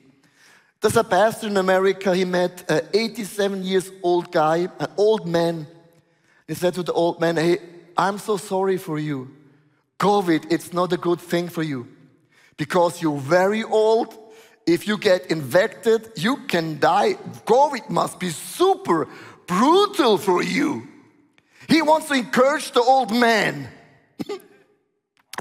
There's 0.82 0.98
a 0.98 1.04
pastor 1.04 1.48
in 1.48 1.58
America, 1.58 2.14
he 2.16 2.26
met 2.26 2.70
an 2.70 2.82
87 2.94 3.64
years 3.64 3.92
old 4.04 4.32
guy, 4.32 4.70
an 4.80 4.88
old 4.98 5.28
man. 5.28 5.68
He 6.48 6.54
said 6.54 6.74
to 6.76 6.84
the 6.84 6.94
old 6.94 7.20
man, 7.22 7.38
Hey, 7.38 7.60
I'm 7.98 8.18
so 8.18 8.38
sorry 8.38 8.78
for 8.78 9.00
you. 9.00 9.36
COVID, 10.00 10.52
it's 10.52 10.72
not 10.72 10.94
a 10.94 10.98
good 10.98 11.20
thing 11.20 11.50
for 11.50 11.64
you 11.64 11.88
because 12.60 13.02
you're 13.02 13.18
very 13.18 13.64
old. 13.64 14.14
If 14.68 14.86
you 14.86 14.98
get 14.98 15.32
infected, 15.32 16.12
you 16.18 16.46
can 16.46 16.78
die. 16.78 17.14
COVID 17.46 17.90
must 17.90 18.20
be 18.20 18.30
super 18.30 19.08
brutal 19.48 20.18
for 20.18 20.44
you. 20.44 20.88
He 21.70 21.82
wants 21.82 22.10
to 22.10 22.16
encourage 22.16 22.72
the 22.74 22.82
old 22.82 23.12
man. 23.12 23.70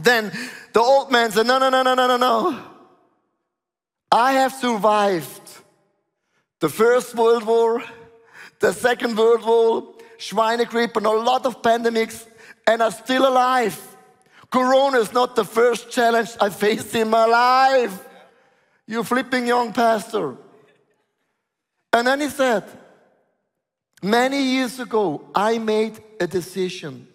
Then 0.02 0.30
the 0.72 0.80
old 0.80 1.10
man 1.10 1.32
said, 1.32 1.46
No, 1.46 1.58
no, 1.58 1.68
no, 1.68 1.82
no, 1.82 1.94
no, 1.94 2.06
no, 2.06 2.16
no. 2.16 2.58
I 4.12 4.34
have 4.34 4.52
survived 4.52 5.46
the 6.60 6.68
First 6.68 7.16
World 7.16 7.44
War, 7.44 7.82
the 8.60 8.72
Second 8.72 9.18
World 9.18 9.44
War, 9.44 9.94
Schweinegrippe, 10.18 10.96
and 10.96 11.06
a 11.06 11.10
lot 11.10 11.46
of 11.46 11.62
pandemics, 11.62 12.26
and 12.64 12.80
I'm 12.80 12.92
still 12.92 13.26
alive. 13.26 13.76
Corona 14.50 14.98
is 14.98 15.12
not 15.12 15.36
the 15.36 15.44
first 15.44 15.90
challenge 15.90 16.30
I 16.40 16.48
faced 16.50 16.94
in 16.94 17.10
my 17.10 17.26
life. 17.26 18.04
You 18.86 19.04
flipping 19.04 19.46
young 19.46 19.72
pastor. 19.72 20.36
And 21.92 22.06
then 22.06 22.20
he 22.20 22.28
said, 22.28 22.64
Many 24.02 24.40
years 24.40 24.78
ago, 24.78 25.28
I 25.34 25.58
made 25.58 26.00
a 26.20 26.26
decision 26.26 27.08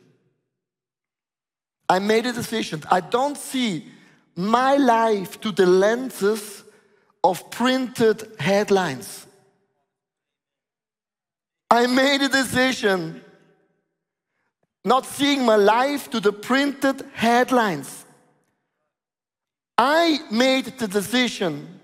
I 1.90 2.00
made 2.00 2.26
a 2.26 2.34
decision. 2.34 2.82
I 2.90 3.02
don't 3.02 3.38
see 3.38 3.86
my 4.36 4.78
life 4.78 5.40
to 5.42 5.52
the 5.52 5.66
lenses 5.66 6.64
of 7.24 7.52
printed 7.52 8.32
headlines. 8.40 9.28
I 11.70 11.88
made 11.88 12.22
a 12.22 12.30
decision 12.30 13.23
not 14.84 15.06
seeing 15.06 15.46
my 15.46 15.56
life 15.56 16.10
to 16.12 16.20
the 16.20 16.34
printed 16.34 17.04
headlines. 17.14 18.06
I 19.78 20.20
made 20.30 20.66
the 20.78 20.88
decision 20.88 21.80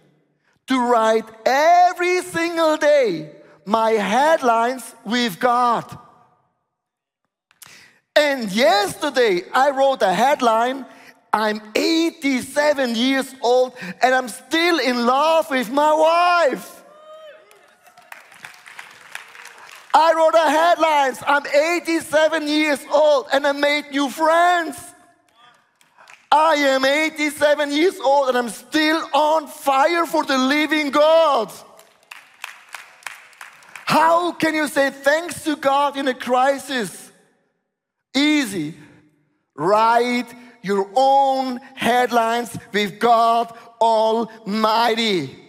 to 0.68 0.80
write 0.80 1.26
every 1.46 2.22
single 2.22 2.78
day 2.78 3.32
my 3.66 3.92
headlines 3.92 4.96
with 5.06 5.40
God. 5.40 5.98
And 8.16 8.52
yesterday 8.52 9.44
I 9.54 9.70
wrote 9.72 10.02
a 10.02 10.14
headline 10.14 10.86
I'm 11.32 11.62
87 11.76 12.96
years 12.96 13.36
old 13.42 13.74
and 14.02 14.16
I'm 14.16 14.28
still 14.28 14.80
in 14.80 15.06
love 15.06 15.50
with 15.50 15.70
my 15.70 15.94
wife. 15.94 16.79
I 19.94 20.14
wrote 20.14 20.36
a 20.36 20.50
headline 20.50 21.16
I'm 21.28 21.46
87 21.48 22.48
years 22.48 22.80
old 22.92 23.28
and 23.34 23.46
I 23.46 23.52
made 23.54 23.92
new 23.92 24.10
friends. 24.10 24.78
I 26.32 26.56
am 26.56 26.86
87 26.86 27.72
years 27.72 28.00
old 28.00 28.30
and 28.30 28.38
I'm 28.38 28.50
still 28.50 29.04
on 29.14 29.48
fire 29.48 30.06
for 30.06 30.24
the 30.24 30.38
living 30.38 30.92
God. 30.92 31.52
How 33.86 34.34
can 34.34 34.54
you 34.54 34.68
say 34.68 34.92
thanks 34.92 35.44
to 35.46 35.56
God 35.56 35.98
in 35.98 36.08
a 36.08 36.14
crisis? 36.14 37.12
Easy. 38.16 38.76
Write 39.56 40.28
your 40.62 40.88
own 40.96 41.60
headlines 41.74 42.56
with 42.72 43.00
God 43.00 43.52
Almighty. 43.82 45.49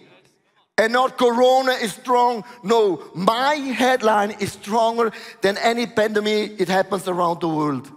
And 0.81 0.95
not 0.95 1.19
Corona 1.19 1.73
is 1.73 1.93
strong. 1.93 2.43
No, 2.63 3.05
my 3.15 3.57
headline 3.57 4.31
is 4.41 4.53
stronger 4.53 5.13
than 5.43 5.59
any 5.59 5.87
pandemic 5.87 6.59
it 6.59 6.69
happens 6.69 7.07
around 7.07 7.43
the 7.43 7.51
world. 7.51 7.93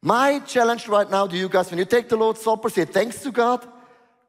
My 0.00 0.38
challenge 0.38 0.88
right 0.88 1.10
now 1.10 1.26
to 1.26 1.36
you 1.36 1.50
guys, 1.50 1.68
when 1.68 1.78
you 1.78 1.84
take 1.84 2.08
the 2.08 2.16
Lord's 2.16 2.40
Supper, 2.40 2.70
say 2.70 2.86
thanks 2.86 3.20
to 3.24 3.30
God, 3.30 3.68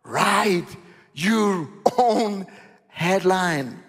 write 0.03 0.67
your 1.13 1.69
own 1.97 2.47
headline. 2.89 3.81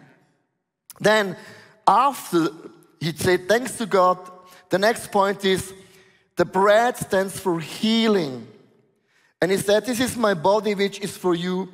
Then, 1.01 1.37
after 1.85 2.51
he 3.01 3.11
said 3.11 3.49
thanks 3.49 3.77
to 3.79 3.87
God, 3.87 4.19
the 4.71 4.79
next 4.79 5.11
point 5.11 5.45
is 5.45 5.75
the 6.37 6.45
bread 6.45 6.97
stands 6.97 7.41
for 7.41 7.59
healing. 7.59 8.47
And 9.43 9.51
he 9.51 9.59
said, 9.59 9.85
This 9.85 9.99
is 9.99 10.17
my 10.17 10.35
body 10.35 10.77
which 10.77 11.01
is 11.01 11.17
for 11.17 11.35
you. 11.35 11.69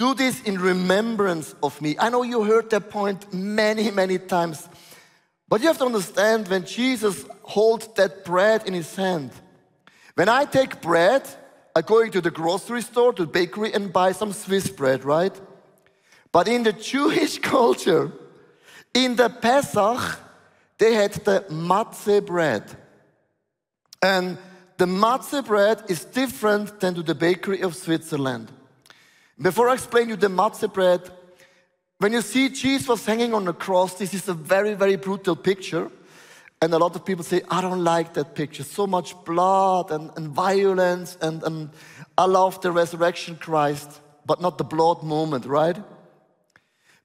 Do 0.00 0.14
this 0.14 0.40
in 0.44 0.58
remembrance 0.58 1.54
of 1.62 1.78
me. 1.82 1.94
I 1.98 2.08
know 2.08 2.22
you 2.22 2.42
heard 2.42 2.70
that 2.70 2.88
point 2.88 3.34
many, 3.34 3.90
many 3.90 4.16
times. 4.16 4.66
But 5.46 5.60
you 5.60 5.66
have 5.66 5.76
to 5.76 5.84
understand 5.84 6.48
when 6.48 6.64
Jesus 6.64 7.26
holds 7.42 7.86
that 7.96 8.24
bread 8.24 8.66
in 8.66 8.72
his 8.72 8.96
hand, 8.96 9.30
when 10.14 10.30
I 10.30 10.46
take 10.46 10.80
bread, 10.80 11.28
I 11.76 11.82
go 11.82 12.00
into 12.00 12.22
the 12.22 12.30
grocery 12.30 12.80
store, 12.80 13.12
to 13.12 13.26
the 13.26 13.30
bakery, 13.30 13.74
and 13.74 13.92
buy 13.92 14.12
some 14.12 14.32
Swiss 14.32 14.70
bread, 14.70 15.04
right? 15.04 15.38
But 16.32 16.48
in 16.48 16.62
the 16.62 16.72
Jewish 16.92 17.38
culture, 17.38 18.10
in 18.94 19.16
the 19.16 19.28
Pesach, 19.28 20.18
they 20.78 20.94
had 20.94 21.12
the 21.12 21.44
matzah 21.50 22.24
bread. 22.24 22.64
And 24.00 24.38
the 24.78 24.86
matzah 24.86 25.44
bread 25.44 25.82
is 25.90 26.06
different 26.06 26.80
than 26.80 26.94
to 26.94 27.02
the 27.02 27.14
bakery 27.14 27.60
of 27.60 27.76
Switzerland. 27.76 28.50
Before 29.40 29.70
I 29.70 29.74
explain 29.74 30.10
you 30.10 30.16
the 30.16 30.28
matzah 30.28 30.70
bread, 30.70 31.10
when 31.98 32.12
you 32.12 32.20
see 32.20 32.50
Jesus 32.50 33.06
hanging 33.06 33.32
on 33.32 33.46
the 33.46 33.54
cross, 33.54 33.94
this 33.94 34.12
is 34.12 34.28
a 34.28 34.34
very, 34.34 34.74
very 34.74 34.96
brutal 34.96 35.34
picture. 35.34 35.90
And 36.60 36.74
a 36.74 36.78
lot 36.78 36.94
of 36.94 37.06
people 37.06 37.24
say, 37.24 37.40
I 37.50 37.62
don't 37.62 37.82
like 37.82 38.12
that 38.14 38.34
picture. 38.34 38.64
So 38.64 38.86
much 38.86 39.14
blood 39.24 39.90
and, 39.90 40.10
and 40.14 40.28
violence, 40.28 41.16
and, 41.22 41.42
and 41.42 41.70
I 42.18 42.26
love 42.26 42.60
the 42.60 42.70
resurrection 42.70 43.36
Christ, 43.36 44.00
but 44.26 44.42
not 44.42 44.58
the 44.58 44.64
blood 44.64 45.02
moment, 45.02 45.46
right? 45.46 45.76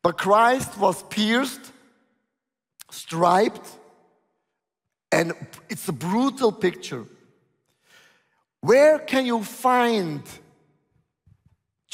But 0.02 0.18
Christ 0.18 0.78
was 0.78 1.04
pierced, 1.04 1.72
striped, 2.92 3.70
and 5.10 5.32
it's 5.70 5.88
a 5.88 5.94
brutal 5.94 6.52
picture. 6.52 7.06
Where 8.60 9.00
can 9.00 9.26
you 9.26 9.42
find 9.42 10.22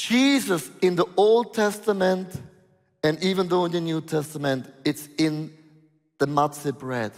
Jesus 0.08 0.68
in 0.80 0.96
the 0.96 1.06
Old 1.16 1.54
Testament, 1.54 2.28
and 3.04 3.22
even 3.22 3.46
though 3.46 3.66
in 3.66 3.70
the 3.70 3.80
New 3.80 4.00
Testament, 4.00 4.66
it's 4.84 5.08
in 5.16 5.52
the 6.18 6.26
matzah 6.26 6.76
bread. 6.76 7.12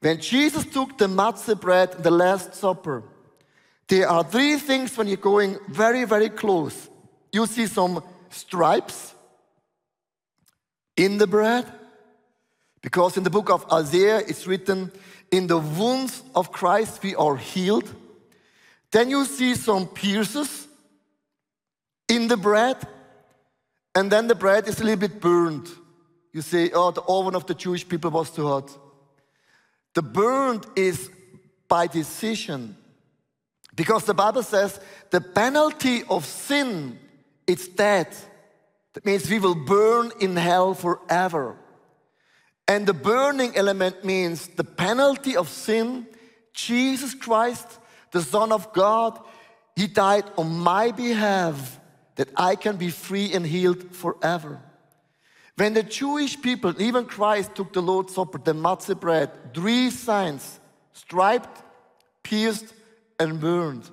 When 0.00 0.20
Jesus 0.20 0.66
took 0.66 0.98
the 0.98 1.06
matzah 1.06 1.58
bread, 1.58 1.94
in 1.94 2.02
the 2.02 2.10
Last 2.10 2.54
Supper, 2.54 3.02
there 3.88 4.06
are 4.10 4.22
three 4.22 4.56
things 4.56 4.94
when 4.94 5.08
you're 5.08 5.16
going 5.16 5.56
very, 5.68 6.04
very 6.04 6.28
close. 6.28 6.90
You 7.32 7.46
see 7.46 7.66
some 7.66 8.04
stripes 8.28 9.14
in 10.98 11.16
the 11.16 11.26
bread, 11.26 11.64
because 12.82 13.16
in 13.16 13.24
the 13.24 13.30
book 13.30 13.48
of 13.48 13.64
Isaiah 13.72 14.18
it's 14.18 14.46
written, 14.46 14.92
In 15.30 15.46
the 15.46 15.56
wounds 15.58 16.22
of 16.34 16.52
Christ 16.52 17.02
we 17.02 17.14
are 17.14 17.36
healed. 17.36 17.90
Then 18.90 19.08
you 19.08 19.24
see 19.24 19.54
some 19.54 19.86
pierces 19.86 20.66
in 22.10 22.26
the 22.26 22.36
bread, 22.36 22.76
and 23.94 24.10
then 24.10 24.26
the 24.26 24.34
bread 24.34 24.68
is 24.68 24.80
a 24.80 24.84
little 24.84 24.98
bit 24.98 25.20
burned. 25.20 25.68
You 26.32 26.42
say, 26.42 26.70
oh, 26.74 26.90
the 26.90 27.02
oven 27.02 27.34
of 27.34 27.46
the 27.46 27.54
Jewish 27.54 27.88
people 27.88 28.10
was 28.10 28.30
too 28.30 28.46
hot. 28.46 28.76
The 29.94 30.02
burned 30.02 30.66
is 30.76 31.10
by 31.68 31.86
decision. 31.86 32.76
Because 33.74 34.04
the 34.04 34.14
Bible 34.14 34.42
says 34.42 34.78
the 35.10 35.20
penalty 35.20 36.02
of 36.10 36.26
sin 36.26 36.98
is 37.46 37.68
death. 37.68 38.28
That 38.92 39.06
means 39.06 39.30
we 39.30 39.38
will 39.38 39.54
burn 39.54 40.10
in 40.20 40.36
hell 40.36 40.74
forever. 40.74 41.56
And 42.66 42.86
the 42.86 42.94
burning 42.94 43.56
element 43.56 44.04
means 44.04 44.48
the 44.48 44.64
penalty 44.64 45.36
of 45.36 45.48
sin, 45.48 46.06
Jesus 46.52 47.14
Christ, 47.14 47.66
the 48.12 48.22
Son 48.22 48.52
of 48.52 48.72
God, 48.72 49.18
He 49.74 49.86
died 49.86 50.24
on 50.36 50.58
my 50.58 50.90
behalf 50.90 51.79
that 52.20 52.28
I 52.36 52.54
can 52.54 52.76
be 52.76 52.90
free 52.90 53.32
and 53.32 53.46
healed 53.46 53.96
forever. 53.96 54.60
When 55.56 55.72
the 55.72 55.82
Jewish 55.82 56.38
people, 56.38 56.74
even 56.78 57.06
Christ, 57.06 57.54
took 57.54 57.72
the 57.72 57.80
Lord's 57.80 58.14
Supper, 58.14 58.36
the 58.36 58.52
matzah 58.52 59.00
bread, 59.00 59.54
three 59.54 59.88
signs 59.88 60.60
striped, 60.92 61.62
pierced, 62.22 62.74
and 63.18 63.40
burned. 63.40 63.88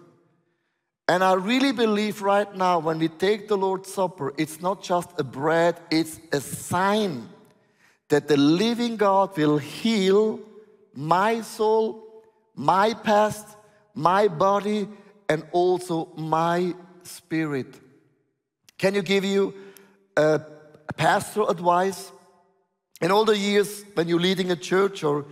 And 1.08 1.24
I 1.24 1.36
really 1.36 1.72
believe 1.72 2.22
right 2.22 2.54
now 2.54 2.80
when 2.80 3.00
we 3.00 3.08
take 3.08 3.48
the 3.48 3.56
Lord's 3.56 3.94
Supper, 3.94 4.34
it's 4.38 4.60
not 4.60 4.84
just 4.84 5.10
a 5.18 5.24
bread, 5.24 5.80
it's 5.90 6.20
a 6.34 6.42
sign 6.42 7.30
that 8.10 8.28
the 8.28 8.36
living 8.36 8.98
God 8.98 9.38
will 9.38 9.58
heal 9.58 10.42
my 10.94 11.40
soul, 11.40 12.04
my 12.56 12.94
past, 12.94 13.56
my 13.96 14.28
body, 14.28 14.90
and 15.30 15.46
also 15.54 16.10
my 16.18 16.76
spirit. 17.04 17.87
Can 18.78 18.94
you 18.94 19.02
give 19.02 19.26
you 19.26 19.54
a 20.16 20.42
pastoral 20.96 21.50
advice? 21.50 22.12
In 23.02 23.12
all 23.12 23.26
the 23.26 23.38
years 23.38 23.84
when 23.96 24.08
you're 24.08 24.20
leading 24.20 24.52
a 24.52 24.56
church 24.56 25.04
or 25.04 25.26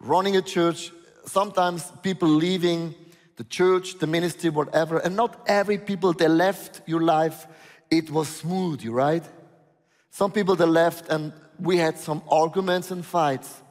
running 0.00 0.36
a 0.36 0.42
church, 0.42 0.92
sometimes 1.26 1.90
people 2.02 2.28
leaving 2.28 2.94
the 3.36 3.44
church, 3.44 3.98
the 3.98 4.06
ministry, 4.06 4.50
whatever, 4.50 4.98
and 4.98 5.14
not 5.14 5.42
every 5.46 5.78
people 5.78 6.12
they 6.12 6.28
left 6.28 6.80
your 6.86 7.02
life, 7.02 7.46
it 7.90 8.10
was 8.10 8.28
smooth, 8.28 8.82
you 8.82 8.92
right? 8.92 9.24
Some 10.10 10.32
people 10.32 10.56
they 10.56 10.64
left 10.64 11.08
and 11.10 11.32
we 11.60 11.76
had 11.76 11.98
some 11.98 12.22
arguments 12.30 12.90
and 12.90 13.04
fights. 13.04 13.62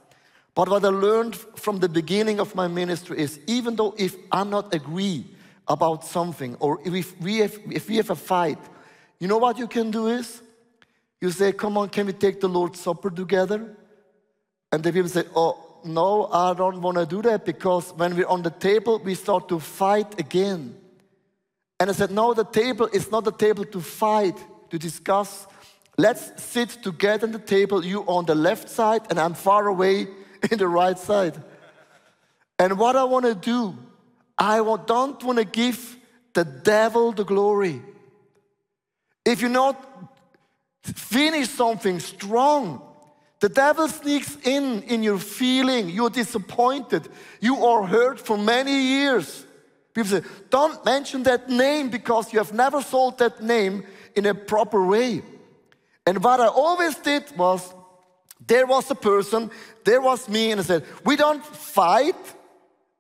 But 0.53 0.69
what 0.69 0.85
I 0.85 0.89
learned 0.89 1.35
from 1.35 1.79
the 1.79 1.89
beginning 1.89 2.39
of 2.39 2.53
my 2.55 2.67
ministry 2.67 3.19
is 3.19 3.39
even 3.47 3.75
though 3.75 3.95
if 3.97 4.15
I'm 4.31 4.51
not 4.51 4.73
agree 4.73 5.25
about 5.67 6.05
something 6.05 6.55
or 6.59 6.79
if 6.85 7.19
we 7.19 7.37
have, 7.37 7.59
if 7.71 7.89
we 7.89 7.97
have 7.97 8.11
a 8.11 8.15
fight, 8.15 8.59
you 9.19 9.27
know 9.27 9.37
what 9.37 9.57
you 9.57 9.67
can 9.67 9.91
do 9.91 10.07
is? 10.07 10.41
You 11.21 11.31
say, 11.31 11.51
Come 11.51 11.77
on, 11.77 11.89
can 11.89 12.05
we 12.05 12.13
take 12.13 12.39
the 12.39 12.49
Lord's 12.49 12.79
Supper 12.79 13.09
together? 13.09 13.75
And 14.71 14.83
the 14.83 14.91
people 14.91 15.09
say, 15.09 15.23
Oh, 15.35 15.79
no, 15.83 16.27
I 16.31 16.53
don't 16.53 16.81
want 16.81 16.97
to 16.97 17.05
do 17.05 17.21
that 17.23 17.45
because 17.45 17.91
when 17.93 18.15
we're 18.15 18.27
on 18.27 18.41
the 18.41 18.49
table, 18.49 18.99
we 19.03 19.15
start 19.15 19.47
to 19.49 19.59
fight 19.59 20.19
again. 20.19 20.75
And 21.79 21.89
I 21.89 21.93
said, 21.93 22.11
No, 22.11 22.33
the 22.33 22.45
table 22.45 22.87
is 22.87 23.11
not 23.11 23.23
the 23.23 23.31
table 23.31 23.65
to 23.65 23.81
fight, 23.81 24.37
to 24.69 24.79
discuss. 24.79 25.47
Let's 25.97 26.43
sit 26.43 26.69
together 26.69 27.27
at 27.27 27.33
the 27.33 27.39
table, 27.39 27.85
you 27.85 28.01
on 28.01 28.25
the 28.25 28.35
left 28.35 28.69
side, 28.69 29.03
and 29.09 29.19
I'm 29.19 29.33
far 29.33 29.67
away 29.67 30.07
in 30.51 30.57
the 30.57 30.67
right 30.67 30.97
side. 30.97 31.41
And 32.59 32.77
what 32.77 32.95
I 32.95 33.03
want 33.03 33.25
to 33.25 33.35
do, 33.35 33.77
I 34.37 34.57
don't 34.57 35.23
want 35.23 35.37
to 35.37 35.45
give 35.45 35.97
the 36.33 36.43
devil 36.43 37.11
the 37.11 37.23
glory. 37.23 37.81
If 39.25 39.41
you 39.41 39.49
not 39.49 39.75
finish 40.83 41.49
something 41.49 41.99
strong, 41.99 42.81
the 43.39 43.49
devil 43.49 43.87
sneaks 43.87 44.37
in 44.43 44.83
in 44.83 45.03
your 45.03 45.17
feeling. 45.17 45.89
You're 45.89 46.11
disappointed. 46.11 47.09
You 47.41 47.65
are 47.65 47.85
hurt 47.85 48.19
for 48.19 48.37
many 48.37 48.71
years. 48.71 49.45
People 49.93 50.11
say, 50.11 50.27
don't 50.49 50.83
mention 50.85 51.23
that 51.23 51.49
name 51.49 51.89
because 51.89 52.33
you 52.33 52.39
have 52.39 52.53
never 52.53 52.81
sold 52.81 53.17
that 53.17 53.41
name 53.41 53.83
in 54.15 54.25
a 54.25 54.33
proper 54.33 54.85
way. 54.85 55.21
And 56.05 56.23
what 56.23 56.39
I 56.39 56.47
always 56.47 56.95
did 56.95 57.23
was, 57.37 57.73
there 58.45 58.67
was 58.67 58.91
a 58.91 58.95
person, 58.95 59.49
there 59.85 60.01
was 60.01 60.27
me, 60.27 60.51
and 60.51 60.59
I 60.59 60.63
said, 60.63 60.83
we 61.05 61.15
don't 61.15 61.43
fight, 61.43 62.15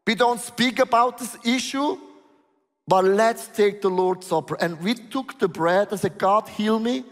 we 0.07 0.15
don't 0.15 0.39
speak 0.39 0.79
about 0.79 1.17
this 1.17 1.37
issue, 1.43 1.97
but 2.87 3.03
let's 3.05 3.47
take 3.47 3.81
the 3.81 3.89
Lord's 3.89 4.27
Supper. 4.27 4.55
And 4.59 4.79
we 4.81 4.93
took 4.93 5.39
the 5.39 5.47
bread 5.47 5.87
and 5.91 5.99
said, 5.99 6.17
God, 6.17 6.47
heal 6.47 6.79
me 6.79 7.03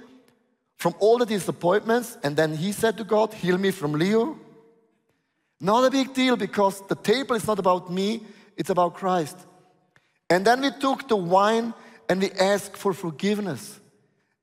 from 0.77 0.93
all 0.99 1.17
the 1.17 1.25
disappointments. 1.25 2.17
And 2.23 2.35
then 2.35 2.55
he 2.55 2.71
said 2.71 2.97
to 2.97 3.03
God, 3.03 3.33
heal 3.33 3.57
me 3.57 3.71
from 3.71 3.93
Leo. 3.93 4.37
Not 5.59 5.85
a 5.85 5.91
big 5.91 6.13
deal 6.13 6.35
because 6.35 6.81
the 6.87 6.95
table 6.95 7.35
is 7.35 7.47
not 7.47 7.57
about 7.57 7.91
me, 7.91 8.21
it's 8.57 8.69
about 8.69 8.93
Christ. 8.93 9.37
And 10.29 10.45
then 10.45 10.61
we 10.61 10.71
took 10.71 11.07
the 11.07 11.15
wine 11.15 11.73
and 12.09 12.21
we 12.21 12.31
asked 12.31 12.77
for 12.77 12.93
forgiveness. 12.93 13.79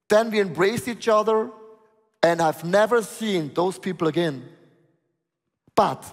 Then 0.09 0.31
we 0.31 0.41
embraced 0.41 0.89
each 0.89 1.09
other, 1.09 1.51
and 2.23 2.41
I've 2.41 2.65
never 2.65 3.03
seen 3.03 3.53
those 3.55 3.79
people 3.79 4.09
again. 4.09 4.49
But 5.77 6.05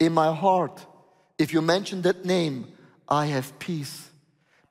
in 0.00 0.12
my 0.12 0.34
heart, 0.34 0.84
if 1.38 1.52
you 1.52 1.62
mention 1.62 2.02
that 2.02 2.24
name, 2.24 2.72
I 3.08 3.26
have 3.26 3.58
peace. 3.58 4.11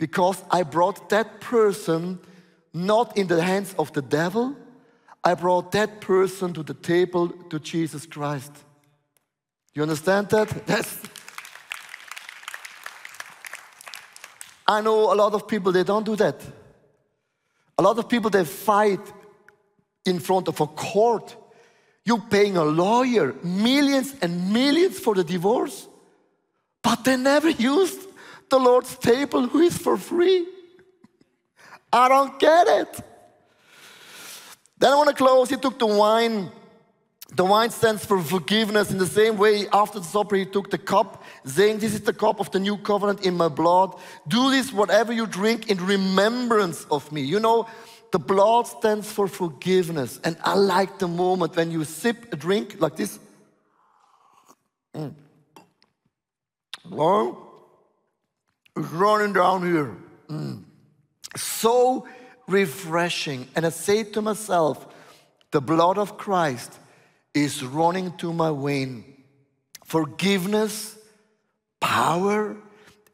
Because 0.01 0.43
I 0.49 0.63
brought 0.63 1.09
that 1.09 1.41
person 1.41 2.17
not 2.73 3.15
in 3.15 3.27
the 3.27 3.39
hands 3.39 3.75
of 3.77 3.93
the 3.93 4.01
devil, 4.01 4.55
I 5.23 5.35
brought 5.35 5.73
that 5.73 6.01
person 6.01 6.53
to 6.53 6.63
the 6.63 6.73
table 6.73 7.29
to 7.51 7.59
Jesus 7.59 8.07
Christ. 8.07 8.51
You 9.75 9.83
understand 9.83 10.29
that? 10.29 10.49
That's. 10.65 10.97
I 14.67 14.81
know 14.81 15.13
a 15.13 15.15
lot 15.15 15.35
of 15.35 15.47
people, 15.47 15.71
they 15.71 15.83
don't 15.83 16.03
do 16.03 16.15
that. 16.15 16.41
A 17.77 17.83
lot 17.83 17.99
of 17.99 18.09
people, 18.09 18.31
they 18.31 18.43
fight 18.43 19.05
in 20.03 20.17
front 20.17 20.47
of 20.47 20.59
a 20.61 20.65
court. 20.65 21.35
You're 22.05 22.25
paying 22.27 22.57
a 22.57 22.63
lawyer 22.63 23.35
millions 23.43 24.15
and 24.19 24.51
millions 24.51 24.97
for 24.97 25.13
the 25.13 25.23
divorce, 25.23 25.87
but 26.81 27.03
they 27.03 27.17
never 27.17 27.51
used 27.51 28.10
the 28.51 28.59
Lord's 28.59 28.95
table, 28.97 29.47
who 29.47 29.61
is 29.61 29.77
for 29.77 29.97
free. 29.97 30.45
I 31.91 32.07
don't 32.07 32.39
get 32.39 32.67
it. 32.67 33.01
Then 34.77 34.91
I 34.91 34.95
want 34.95 35.09
to 35.09 35.15
close. 35.15 35.49
He 35.49 35.57
took 35.57 35.79
the 35.79 35.87
wine. 35.87 36.51
The 37.33 37.45
wine 37.45 37.69
stands 37.69 38.05
for 38.05 38.21
forgiveness. 38.21 38.91
In 38.91 38.97
the 38.97 39.07
same 39.07 39.37
way, 39.37 39.67
after 39.71 39.99
the 39.99 40.05
supper, 40.05 40.35
he 40.35 40.45
took 40.45 40.69
the 40.69 40.77
cup, 40.77 41.23
saying, 41.45 41.79
This 41.79 41.93
is 41.93 42.01
the 42.01 42.13
cup 42.13 42.39
of 42.39 42.51
the 42.51 42.59
new 42.59 42.77
covenant 42.77 43.25
in 43.25 43.35
my 43.35 43.47
blood. 43.47 43.95
Do 44.27 44.51
this, 44.51 44.73
whatever 44.73 45.13
you 45.13 45.25
drink, 45.27 45.69
in 45.71 45.77
remembrance 45.85 46.85
of 46.91 47.09
me. 47.11 47.21
You 47.21 47.39
know, 47.39 47.67
the 48.11 48.19
blood 48.19 48.67
stands 48.67 49.09
for 49.09 49.27
forgiveness. 49.27 50.19
And 50.25 50.35
I 50.43 50.55
like 50.55 50.99
the 50.99 51.07
moment 51.07 51.55
when 51.55 51.71
you 51.71 51.85
sip 51.85 52.33
a 52.33 52.35
drink 52.35 52.81
like 52.81 52.97
this. 52.97 53.17
Mm. 54.93 55.13
Running 58.75 59.33
down 59.33 59.65
here. 59.65 59.95
Mm. 60.29 60.63
So 61.35 62.07
refreshing. 62.47 63.47
And 63.55 63.65
I 63.65 63.69
say 63.69 64.03
to 64.03 64.21
myself, 64.21 64.87
the 65.51 65.61
blood 65.61 65.97
of 65.97 66.17
Christ 66.17 66.79
is 67.33 67.63
running 67.63 68.15
to 68.17 68.33
my 68.33 68.51
vein. 68.51 69.05
Forgiveness, 69.85 70.97
power, 71.79 72.55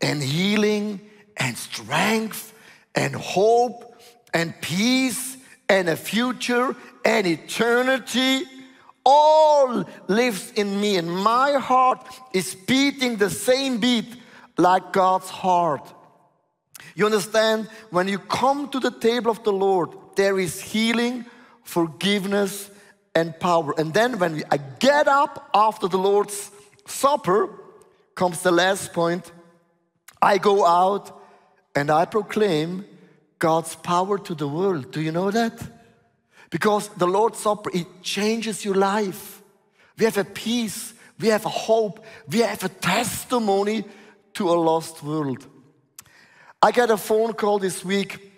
and 0.01 0.21
healing, 0.21 1.01
and 1.37 1.57
strength, 1.57 2.53
and 2.95 3.15
hope, 3.15 3.99
and 4.33 4.59
peace, 4.61 5.37
and 5.69 5.89
a 5.89 5.95
future, 5.95 6.75
and 7.03 7.25
eternity 7.25 8.43
all 9.09 9.85
lives 10.09 10.51
in 10.57 10.81
me, 10.81 10.97
and 10.97 11.09
my 11.09 11.53
heart 11.53 12.05
is 12.33 12.55
beating 12.55 13.15
the 13.15 13.29
same 13.29 13.77
beat 13.77 14.16
like 14.57 14.91
God's 14.91 15.29
heart. 15.29 15.93
You 16.95 17.05
understand? 17.05 17.69
When 17.89 18.07
you 18.07 18.19
come 18.19 18.69
to 18.69 18.79
the 18.79 18.91
table 18.91 19.31
of 19.31 19.43
the 19.43 19.53
Lord, 19.53 19.89
there 20.15 20.39
is 20.39 20.59
healing, 20.59 21.25
forgiveness, 21.63 22.69
and 23.13 23.39
power. 23.39 23.73
And 23.77 23.93
then 23.93 24.19
when 24.19 24.43
I 24.51 24.57
get 24.57 25.07
up 25.07 25.49
after 25.53 25.87
the 25.87 25.97
Lord's 25.97 26.51
Supper, 26.85 27.49
comes 28.15 28.41
the 28.41 28.51
last 28.51 28.93
point. 28.93 29.31
I 30.21 30.39
go 30.39 30.65
out 30.65 31.21
and 31.75 31.91
I 31.91 32.05
proclaim 32.05 32.85
God's 33.39 33.75
power 33.75 34.17
to 34.17 34.33
the 34.33 34.47
world. 34.47 34.91
Do 34.91 35.01
you 35.01 35.11
know 35.11 35.29
that? 35.29 35.61
Because 36.49 36.87
the 36.89 37.07
Lord's 37.07 37.39
Supper, 37.39 37.69
it 37.73 37.87
changes 38.01 38.65
your 38.65 38.75
life. 38.75 39.41
We 39.97 40.05
have 40.05 40.17
a 40.17 40.23
peace, 40.23 40.93
we 41.19 41.27
have 41.27 41.45
a 41.45 41.49
hope, 41.49 42.03
we 42.29 42.39
have 42.39 42.63
a 42.63 42.69
testimony 42.69 43.83
to 44.37 44.51
a 44.51 44.53
lost 44.53 45.01
world. 45.01 45.47
I 46.61 46.71
got 46.71 46.91
a 46.91 46.97
phone 46.97 47.33
call 47.33 47.57
this 47.57 47.83
week 47.83 48.31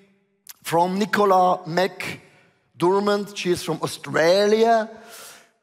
from 0.64 0.98
Nicola 0.98 1.60
McDermott. 1.68 3.46
is 3.46 3.64
from 3.64 3.80
Australia. 3.82 4.90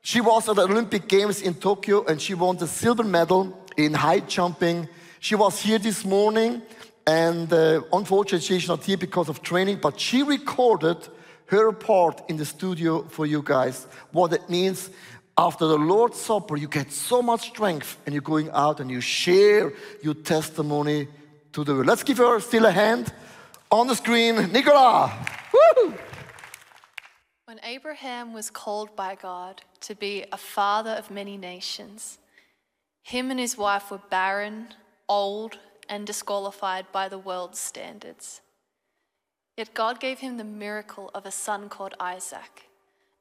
She 0.02 0.20
was 0.20 0.46
at 0.50 0.56
the 0.56 0.64
Olympic 0.64 1.08
Games 1.08 1.40
in 1.40 1.54
Tokyo 1.54 2.04
and 2.04 2.20
she 2.20 2.34
won 2.34 2.58
the 2.58 2.66
silver 2.66 3.02
medal 3.02 3.64
in 3.78 3.94
high 3.94 4.20
jumping. 4.20 4.90
She 5.20 5.34
was 5.34 5.58
here 5.58 5.78
this 5.78 6.04
morning 6.04 6.60
and 7.06 7.50
uh, 7.50 7.80
unfortunately 7.90 8.58
she's 8.60 8.68
not 8.68 8.84
here 8.84 8.98
because 8.98 9.30
of 9.30 9.40
training, 9.40 9.78
but 9.80 9.98
she 9.98 10.22
recorded 10.22 10.98
her 11.46 11.72
part 11.72 12.28
in 12.28 12.36
the 12.36 12.44
studio 12.44 13.04
for 13.08 13.24
you 13.24 13.40
guys. 13.40 13.86
What 14.12 14.34
it 14.34 14.50
means 14.50 14.90
after 15.38 15.66
the 15.66 15.76
Lord's 15.76 16.18
Supper, 16.18 16.56
you 16.56 16.68
get 16.68 16.92
so 16.92 17.20
much 17.20 17.48
strength 17.48 17.98
and 18.06 18.14
you're 18.14 18.22
going 18.22 18.50
out 18.50 18.80
and 18.80 18.90
you 18.90 19.00
share 19.00 19.72
your 20.02 20.14
testimony 20.14 21.08
to 21.52 21.64
the 21.64 21.74
world. 21.74 21.86
Let's 21.86 22.02
give 22.02 22.18
her 22.18 22.40
still 22.40 22.64
a 22.64 22.70
hand 22.70 23.12
on 23.70 23.86
the 23.86 23.94
screen. 23.94 24.50
Nicola! 24.50 25.12
Woo! 25.52 25.94
When 27.44 27.60
Abraham 27.62 28.32
was 28.32 28.50
called 28.50 28.96
by 28.96 29.14
God 29.14 29.62
to 29.80 29.94
be 29.94 30.24
a 30.32 30.36
father 30.36 30.90
of 30.92 31.10
many 31.10 31.36
nations, 31.36 32.18
him 33.02 33.30
and 33.30 33.38
his 33.38 33.56
wife 33.58 33.90
were 33.90 34.00
barren, 34.10 34.68
old, 35.08 35.58
and 35.88 36.06
disqualified 36.06 36.90
by 36.92 37.08
the 37.08 37.18
world's 37.18 37.58
standards. 37.58 38.40
Yet 39.56 39.74
God 39.74 40.00
gave 40.00 40.18
him 40.18 40.36
the 40.38 40.44
miracle 40.44 41.10
of 41.14 41.24
a 41.24 41.30
son 41.30 41.68
called 41.68 41.94
Isaac. 42.00 42.68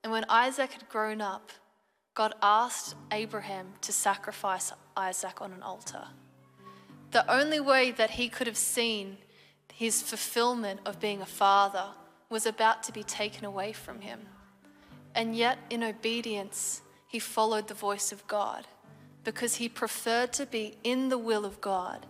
And 0.03 0.11
when 0.11 0.25
Isaac 0.27 0.71
had 0.71 0.89
grown 0.89 1.21
up, 1.21 1.51
God 2.15 2.33
asked 2.41 2.95
Abraham 3.11 3.73
to 3.81 3.91
sacrifice 3.91 4.71
Isaac 4.95 5.41
on 5.41 5.51
an 5.51 5.61
altar. 5.61 6.05
The 7.11 7.29
only 7.31 7.59
way 7.59 7.91
that 7.91 8.11
he 8.11 8.29
could 8.29 8.47
have 8.47 8.57
seen 8.57 9.17
his 9.73 10.01
fulfillment 10.01 10.79
of 10.85 11.01
being 11.01 11.21
a 11.21 11.25
father 11.25 11.87
was 12.29 12.45
about 12.45 12.83
to 12.83 12.93
be 12.93 13.03
taken 13.03 13.43
away 13.43 13.73
from 13.73 13.99
him. 13.99 14.21
And 15.13 15.35
yet, 15.35 15.59
in 15.69 15.83
obedience, 15.83 16.81
he 17.05 17.19
followed 17.19 17.67
the 17.67 17.73
voice 17.73 18.13
of 18.13 18.25
God 18.27 18.65
because 19.25 19.55
he 19.55 19.67
preferred 19.67 20.31
to 20.33 20.45
be 20.45 20.77
in 20.85 21.09
the 21.09 21.17
will 21.17 21.43
of 21.43 21.59
God 21.59 22.05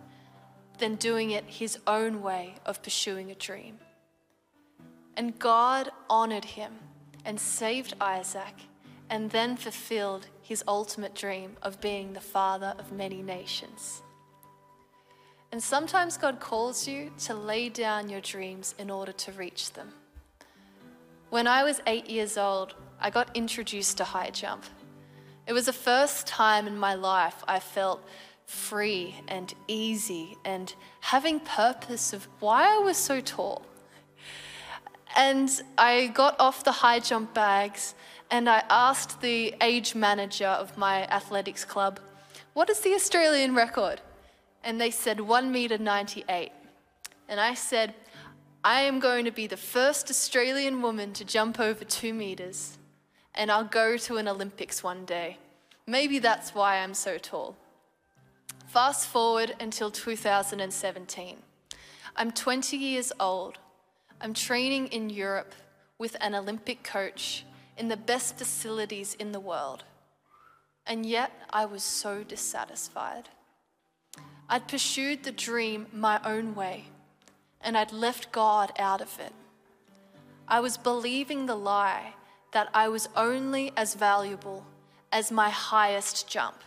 than 0.78 0.94
doing 0.94 1.30
it 1.32 1.44
his 1.44 1.78
own 1.86 2.22
way 2.22 2.54
of 2.64 2.82
pursuing 2.82 3.32
a 3.32 3.34
dream. 3.34 3.78
And 5.16 5.38
God 5.38 5.90
honored 6.08 6.44
him 6.44 6.74
and 7.24 7.40
saved 7.40 7.94
Isaac 8.00 8.54
and 9.10 9.30
then 9.30 9.56
fulfilled 9.56 10.26
his 10.42 10.64
ultimate 10.66 11.14
dream 11.14 11.56
of 11.62 11.80
being 11.80 12.12
the 12.12 12.20
father 12.20 12.74
of 12.78 12.92
many 12.92 13.22
nations. 13.22 14.02
And 15.52 15.62
sometimes 15.62 16.16
God 16.16 16.40
calls 16.40 16.88
you 16.88 17.12
to 17.20 17.34
lay 17.34 17.68
down 17.68 18.08
your 18.08 18.20
dreams 18.20 18.74
in 18.78 18.90
order 18.90 19.12
to 19.12 19.32
reach 19.32 19.72
them. 19.72 19.92
When 21.30 21.46
I 21.46 21.64
was 21.64 21.80
eight 21.86 22.10
years 22.10 22.36
old, 22.36 22.74
I 23.00 23.10
got 23.10 23.34
introduced 23.34 23.98
to 23.98 24.04
high 24.04 24.30
jump. 24.30 24.64
It 25.46 25.52
was 25.52 25.66
the 25.66 25.72
first 25.72 26.26
time 26.26 26.66
in 26.66 26.76
my 26.76 26.94
life 26.94 27.44
I 27.46 27.60
felt 27.60 28.04
free 28.46 29.16
and 29.28 29.52
easy 29.68 30.36
and 30.44 30.72
having 31.00 31.40
purpose 31.40 32.12
of 32.12 32.28
why 32.40 32.76
I 32.76 32.78
was 32.78 32.96
so 32.96 33.20
tall. 33.20 33.62
And 35.16 35.50
I 35.78 36.08
got 36.08 36.38
off 36.38 36.64
the 36.64 36.72
high 36.72 37.00
jump 37.00 37.32
bags 37.34 37.94
and 38.30 38.48
I 38.48 38.62
asked 38.68 39.20
the 39.20 39.54
age 39.60 39.94
manager 39.94 40.46
of 40.46 40.76
my 40.76 41.04
athletics 41.04 41.64
club, 41.64 42.00
What 42.52 42.70
is 42.70 42.80
the 42.80 42.94
Australian 42.94 43.54
record? 43.54 44.00
And 44.64 44.80
they 44.80 44.90
said 44.90 45.20
1 45.20 45.52
meter 45.52 45.78
98. 45.78 46.50
And 47.28 47.40
I 47.40 47.54
said, 47.54 47.94
I 48.64 48.80
am 48.80 48.98
going 48.98 49.24
to 49.24 49.30
be 49.30 49.46
the 49.46 49.56
first 49.56 50.10
Australian 50.10 50.82
woman 50.82 51.12
to 51.12 51.24
jump 51.24 51.60
over 51.60 51.84
two 51.84 52.12
meters, 52.12 52.78
and 53.34 53.50
I'll 53.50 53.64
go 53.64 53.96
to 53.96 54.16
an 54.16 54.26
Olympics 54.26 54.82
one 54.82 55.04
day. 55.04 55.38
Maybe 55.86 56.18
that's 56.18 56.52
why 56.52 56.78
I'm 56.78 56.94
so 56.94 57.16
tall. 57.16 57.56
Fast 58.66 59.06
forward 59.06 59.54
until 59.60 59.90
2017. 59.92 61.36
I'm 62.16 62.32
20 62.32 62.76
years 62.76 63.12
old. 63.20 63.58
I'm 64.20 64.34
training 64.34 64.88
in 64.88 65.10
Europe 65.10 65.54
with 65.98 66.16
an 66.20 66.34
Olympic 66.34 66.82
coach 66.82 67.44
in 67.76 67.88
the 67.88 67.96
best 67.96 68.38
facilities 68.38 69.14
in 69.14 69.32
the 69.32 69.40
world. 69.40 69.84
And 70.86 71.04
yet 71.04 71.32
I 71.50 71.64
was 71.66 71.82
so 71.82 72.22
dissatisfied. 72.22 73.28
I'd 74.48 74.68
pursued 74.68 75.24
the 75.24 75.32
dream 75.32 75.86
my 75.92 76.20
own 76.24 76.54
way, 76.54 76.84
and 77.60 77.76
I'd 77.76 77.92
left 77.92 78.30
God 78.30 78.72
out 78.78 79.00
of 79.00 79.18
it. 79.18 79.32
I 80.46 80.60
was 80.60 80.76
believing 80.76 81.46
the 81.46 81.56
lie 81.56 82.14
that 82.52 82.68
I 82.72 82.88
was 82.88 83.08
only 83.16 83.72
as 83.76 83.94
valuable 83.94 84.64
as 85.10 85.32
my 85.32 85.50
highest 85.50 86.28
jump. 86.28 86.62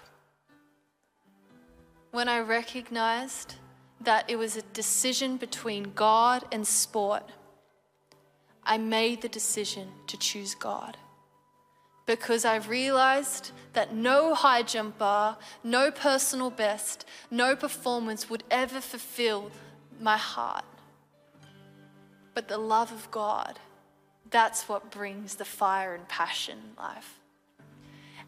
When 2.12 2.28
I 2.28 2.40
recognized 2.40 3.56
that 4.02 4.30
it 4.30 4.38
was 4.38 4.58
a 4.58 4.62
decision 4.74 5.38
between 5.38 5.94
God 5.96 6.44
and 6.52 6.68
sport, 6.68 7.24
I 8.70 8.78
made 8.78 9.22
the 9.22 9.30
decision 9.30 9.88
to 10.06 10.16
choose 10.16 10.54
God 10.54 10.96
because 12.06 12.46
I 12.46 12.58
realized 12.58 13.52
that 13.74 13.96
no 13.96 14.36
high 14.36 14.62
jump 14.62 15.00
bar, 15.00 15.38
no 15.64 15.90
personal 15.90 16.52
best, 16.52 17.06
no 17.32 17.56
performance 17.56 18.30
would 18.30 18.44
ever 18.52 18.80
fulfill 18.80 19.52
my 20.00 20.18
heart. 20.18 20.66
But 22.36 22.48
the 22.48 22.60
love 22.60 22.92
of 22.92 23.10
God, 23.10 23.60
that's 24.30 24.70
what 24.70 24.92
brings 24.92 25.36
the 25.36 25.46
fire 25.46 25.96
and 25.96 26.08
passion 26.08 26.60
in 26.60 26.84
life. 26.84 27.20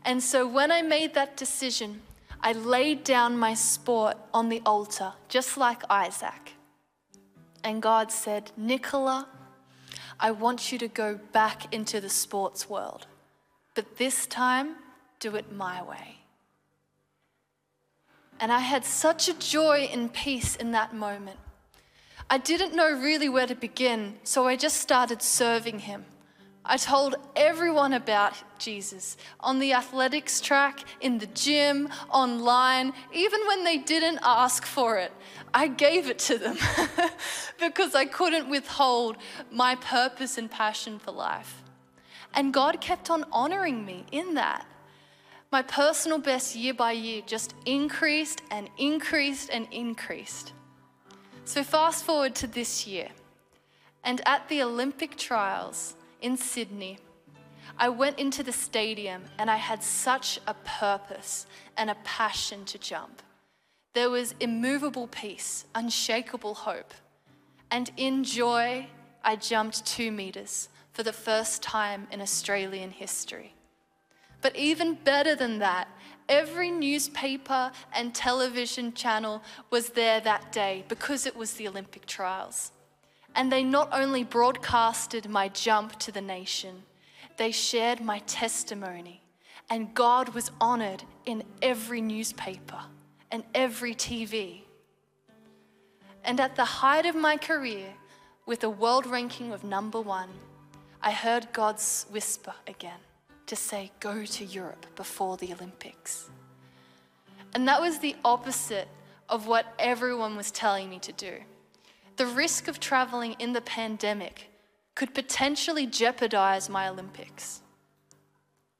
And 0.04 0.24
so 0.24 0.48
when 0.48 0.72
I 0.72 0.82
made 0.82 1.14
that 1.14 1.38
decision, 1.38 2.02
I 2.42 2.54
laid 2.54 3.04
down 3.04 3.38
my 3.38 3.54
sport 3.54 4.18
on 4.34 4.50
the 4.50 4.64
altar, 4.66 5.14
just 5.30 5.56
like 5.56 5.84
Isaac. 5.88 6.54
And 7.64 7.80
God 7.80 8.12
said, 8.12 8.52
Nicola, 8.58 9.28
I 10.22 10.30
want 10.30 10.72
you 10.72 10.78
to 10.78 10.88
go 10.88 11.20
back 11.32 11.74
into 11.74 12.00
the 12.00 12.10
sports 12.10 12.70
world, 12.70 13.08
but 13.74 13.98
this 13.98 14.28
time, 14.28 14.76
do 15.20 15.36
it 15.36 15.52
my 15.52 15.82
way. 15.82 16.20
And 18.40 18.52
I 18.52 18.60
had 18.60 18.86
such 18.86 19.28
a 19.28 19.34
joy 19.34 19.90
and 19.92 20.14
peace 20.14 20.56
in 20.56 20.72
that 20.72 20.94
moment. 20.94 21.40
I 22.30 22.38
didn't 22.38 22.76
know 22.76 22.92
really 22.92 23.30
where 23.30 23.48
to 23.48 23.56
begin, 23.56 24.20
so 24.24 24.48
I 24.48 24.56
just 24.56 24.78
started 24.78 25.24
serving 25.24 25.80
Him. 25.80 26.06
I 26.64 26.78
told 26.78 27.16
everyone 27.36 27.94
about 27.94 28.36
Jesus 28.60 29.18
on 29.40 29.58
the 29.58 29.74
athletics 29.74 30.40
track, 30.40 30.82
in 31.00 31.18
the 31.18 31.26
gym, 31.28 31.90
online, 32.10 32.94
even 33.12 33.42
when 33.48 33.64
they 33.64 33.78
didn't 33.78 34.20
ask 34.22 34.66
for 34.66 34.98
it. 34.98 35.12
I 35.54 35.68
gave 35.68 36.08
it 36.08 36.20
to 36.20 36.38
them 36.38 36.58
because 37.60 37.96
I 37.96 38.06
couldn't 38.06 38.50
withhold 38.50 39.18
my 39.52 39.76
purpose 39.76 40.38
and 40.38 40.50
passion 40.50 41.00
for 41.00 41.12
life. 41.12 41.64
And 42.34 42.54
God 42.54 42.80
kept 42.80 43.10
on 43.10 43.26
honoring 43.32 43.84
me 43.84 44.06
in 44.12 44.36
that. 44.36 44.66
My 45.52 45.64
personal 45.64 46.20
best 46.20 46.56
year 46.56 46.74
by 46.74 46.94
year 46.94 47.22
just 47.26 47.56
increased 47.66 48.42
and 48.52 48.70
increased 48.78 49.50
and 49.52 49.68
increased. 49.72 50.54
So, 51.44 51.64
fast 51.64 52.06
forward 52.06 52.36
to 52.36 52.48
this 52.48 52.88
year, 52.88 53.10
and 54.04 54.22
at 54.26 54.48
the 54.48 54.62
Olympic 54.62 55.18
trials, 55.18 55.96
in 56.22 56.38
Sydney, 56.38 57.00
I 57.78 57.90
went 57.90 58.20
into 58.20 58.44
the 58.44 58.52
stadium 58.52 59.24
and 59.38 59.50
I 59.50 59.56
had 59.56 59.84
such 59.84 60.40
a 60.48 60.54
purpose 60.54 61.48
and 61.78 61.90
a 61.90 61.98
passion 62.04 62.66
to 62.66 62.78
jump. 62.78 63.22
There 63.94 64.10
was 64.10 64.36
immovable 64.40 65.08
peace, 65.08 65.66
unshakable 65.76 66.54
hope. 66.54 66.94
And 67.70 67.92
in 67.98 68.24
joy, 68.24 68.88
I 69.24 69.36
jumped 69.36 69.86
two 69.86 70.12
meters 70.12 70.70
for 70.94 71.04
the 71.04 71.14
first 71.14 71.62
time 71.62 72.08
in 72.12 72.22
Australian 72.22 72.92
history. 72.92 73.54
But 74.42 74.56
even 74.56 74.96
better 74.96 75.36
than 75.36 75.60
that, 75.60 75.88
every 76.28 76.72
newspaper 76.72 77.72
and 77.94 78.14
television 78.14 78.94
channel 78.94 79.42
was 79.70 79.90
there 79.90 80.20
that 80.22 80.52
day 80.52 80.84
because 80.88 81.26
it 81.26 81.36
was 81.36 81.54
the 81.54 81.68
Olympic 81.68 82.06
trials. 82.06 82.72
And 83.36 83.52
they 83.52 83.64
not 83.64 83.90
only 83.92 84.24
broadcasted 84.24 85.30
my 85.30 85.48
jump 85.48 85.98
to 86.00 86.12
the 86.12 86.22
nation, 86.22 86.84
they 87.38 87.52
shared 87.52 88.02
my 88.02 88.20
testimony. 88.20 89.22
And 89.70 89.94
God 89.94 90.30
was 90.30 90.52
honored 90.60 91.04
in 91.26 91.44
every 91.62 92.02
newspaper 92.02 92.80
and 93.32 93.44
every 93.56 93.96
TV. 93.96 94.64
And 96.24 96.40
at 96.40 96.56
the 96.56 96.66
height 96.66 97.06
of 97.06 97.16
my 97.16 97.38
career, 97.38 97.94
with 98.46 98.64
a 98.64 98.70
world 98.70 99.06
ranking 99.06 99.54
of 99.54 99.64
number 99.64 100.02
one, 100.02 100.30
I 101.02 101.12
heard 101.12 101.48
God's 101.54 102.06
whisper 102.12 102.54
again 102.68 103.00
to 103.48 103.56
say, 103.56 103.92
Go 104.00 104.26
to 104.26 104.46
Europe 104.46 104.86
before 104.96 105.38
the 105.38 105.54
Olympics. 105.54 106.30
And 107.54 107.68
that 107.68 107.82
was 107.82 108.00
the 108.00 108.16
opposite 108.24 108.88
of 109.30 109.48
what 109.48 109.74
everyone 109.80 110.36
was 110.36 110.52
telling 110.52 110.90
me 110.90 111.00
to 111.00 111.12
do 111.14 111.34
the 112.18 112.26
risk 112.26 112.68
of 112.68 112.80
traveling 112.80 113.36
in 113.40 113.54
the 113.54 113.62
pandemic 113.62 114.50
could 114.96 115.14
potentially 115.14 115.86
jeopardize 115.86 116.70
my 116.70 116.88
Olympics. 116.88 117.62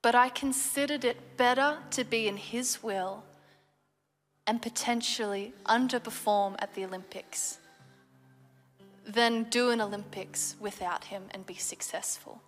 But 0.02 0.16
I 0.16 0.30
considered 0.30 1.06
it 1.06 1.38
better 1.38 1.78
to 1.92 2.04
be 2.04 2.28
in 2.28 2.38
His 2.38 2.84
will 2.84 3.24
and 4.48 4.62
potentially 4.62 5.54
underperform 5.66 6.56
at 6.60 6.74
the 6.74 6.84
Olympics 6.84 7.60
than 9.06 9.44
do 9.44 9.70
an 9.70 9.82
Olympics 9.82 10.56
without 10.60 11.06
Him 11.06 11.24
and 11.32 11.46
be 11.46 11.56
successful. 11.56 12.42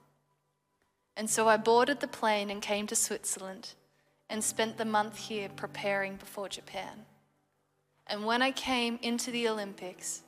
And 1.16 1.30
so 1.30 1.48
I 1.48 1.58
boarded 1.58 2.00
the 2.00 2.08
plane 2.08 2.50
and 2.50 2.62
came 2.62 2.88
to 2.88 2.96
Switzerland 2.96 3.74
and 4.30 4.44
spent 4.44 4.78
the 4.78 4.86
month 4.86 5.18
here 5.18 5.50
preparing 5.56 6.16
before 6.16 6.50
Japan. 6.50 7.06
And 8.08 8.26
when 8.26 8.42
I 8.42 8.52
came 8.52 9.00
into 9.02 9.32
the 9.32 9.48
Olympics, 9.48 10.24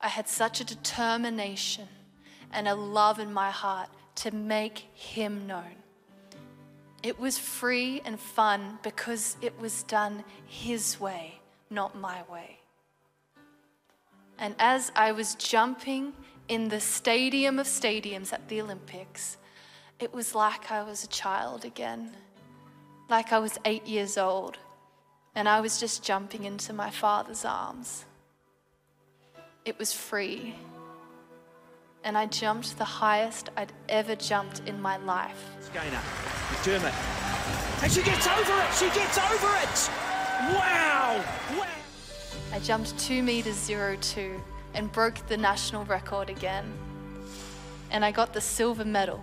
I 0.00 0.08
had 0.08 0.28
such 0.28 0.60
a 0.60 0.64
determination 0.64 1.88
and 2.52 2.68
a 2.68 2.74
love 2.74 3.18
in 3.18 3.32
my 3.32 3.50
heart 3.50 3.88
to 4.16 4.30
make 4.30 4.78
Him 4.94 5.46
known. 5.46 5.76
It 7.02 7.18
was 7.18 7.38
free 7.38 8.00
and 8.04 8.18
fun 8.18 8.78
because 8.82 9.36
it 9.40 9.58
was 9.60 9.82
done 9.84 10.24
His 10.46 11.00
way, 11.00 11.40
not 11.70 11.96
my 11.96 12.22
way. 12.30 12.58
And 14.38 14.54
as 14.58 14.92
I 14.94 15.12
was 15.12 15.34
jumping 15.34 16.12
in 16.48 16.68
the 16.68 16.80
stadium 16.80 17.58
of 17.58 17.66
stadiums 17.66 18.32
at 18.32 18.48
the 18.48 18.60
Olympics, 18.60 19.36
it 19.98 20.14
was 20.14 20.34
like 20.34 20.70
I 20.70 20.82
was 20.84 21.02
a 21.02 21.08
child 21.08 21.64
again, 21.64 22.12
like 23.10 23.32
I 23.32 23.40
was 23.40 23.58
eight 23.64 23.86
years 23.86 24.16
old, 24.16 24.58
and 25.34 25.48
I 25.48 25.60
was 25.60 25.80
just 25.80 26.04
jumping 26.04 26.44
into 26.44 26.72
my 26.72 26.90
father's 26.90 27.44
arms. 27.44 28.04
It 29.68 29.78
was 29.78 29.92
free. 29.92 30.54
And 32.02 32.16
I 32.16 32.24
jumped 32.24 32.78
the 32.78 32.86
highest 32.86 33.50
I'd 33.54 33.70
ever 33.90 34.16
jumped 34.16 34.62
in 34.66 34.80
my 34.80 34.96
life. 34.96 35.44
Skater, 35.60 36.00
Dermot. 36.64 36.94
And 37.82 37.92
she 37.92 38.02
gets 38.02 38.26
over 38.26 38.62
it! 38.62 38.72
She 38.72 38.86
gets 38.98 39.18
over 39.18 39.50
it! 39.60 39.90
Wow! 40.54 41.22
wow. 41.58 41.66
I 42.50 42.60
jumped 42.60 42.98
2 42.98 43.22
meters 43.22 43.68
02 43.68 44.40
and 44.72 44.90
broke 44.90 45.26
the 45.26 45.36
national 45.36 45.84
record 45.84 46.30
again. 46.30 46.64
And 47.90 48.06
I 48.06 48.10
got 48.10 48.32
the 48.32 48.40
silver 48.40 48.86
medal. 48.86 49.22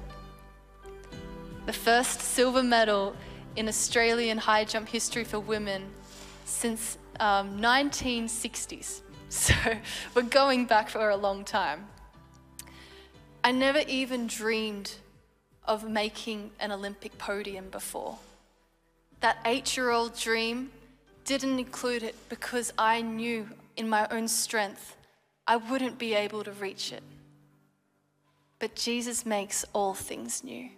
The 1.65 1.73
first 1.73 2.21
silver 2.21 2.61
medal 2.61 3.15
in 3.55 3.67
Australian 3.67 4.37
high 4.37 4.65
jump 4.65 4.89
history 4.89 5.23
for 5.23 5.39
women 5.39 5.89
since 6.45 6.99
um, 7.19 7.59
1960s. 7.59 9.01
So 9.45 9.53
we're 10.13 10.21
going 10.21 10.65
back 10.65 10.87
for 10.87 11.09
a 11.09 11.17
long 11.17 11.43
time. 11.43 11.87
I 13.43 13.51
never 13.51 13.79
even 13.79 14.27
dreamed 14.27 14.95
of 15.65 15.89
making 15.89 16.51
an 16.57 16.71
Olympic 16.71 17.17
podium 17.17 17.69
before. 17.69 18.17
That 19.19 19.37
eight 19.43 19.75
year 19.75 19.89
old 19.89 20.17
dream 20.17 20.71
didn't 21.25 21.59
include 21.59 22.01
it 22.01 22.15
because 22.29 22.71
I 22.77 23.01
knew 23.01 23.49
in 23.75 23.89
my 23.89 24.07
own 24.09 24.29
strength 24.29 24.95
I 25.45 25.57
wouldn't 25.57 25.99
be 25.99 26.13
able 26.13 26.45
to 26.45 26.51
reach 26.53 26.93
it. 26.93 27.03
But 28.57 28.73
Jesus 28.73 29.25
makes 29.25 29.65
all 29.73 29.93
things 29.93 30.45
new. 30.45 30.69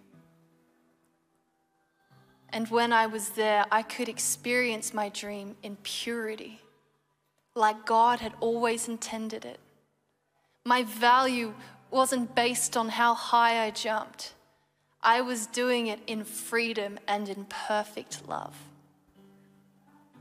And 2.48 2.68
when 2.70 2.92
I 2.92 3.06
was 3.06 3.30
there, 3.30 3.66
I 3.70 3.82
could 3.82 4.08
experience 4.08 4.92
my 4.92 5.10
dream 5.10 5.54
in 5.62 5.76
purity 5.84 6.60
like 7.58 7.84
God 7.84 8.20
had 8.20 8.32
always 8.40 8.88
intended 8.88 9.44
it. 9.44 9.58
My 10.64 10.84
value 10.84 11.54
wasn't 11.90 12.34
based 12.34 12.76
on 12.76 12.90
how 12.90 13.14
high 13.14 13.64
I 13.64 13.70
jumped. 13.70 14.34
I 15.02 15.20
was 15.20 15.46
doing 15.46 15.86
it 15.86 16.00
in 16.06 16.24
freedom 16.24 16.98
and 17.06 17.28
in 17.28 17.46
perfect 17.46 18.28
love. 18.28 18.56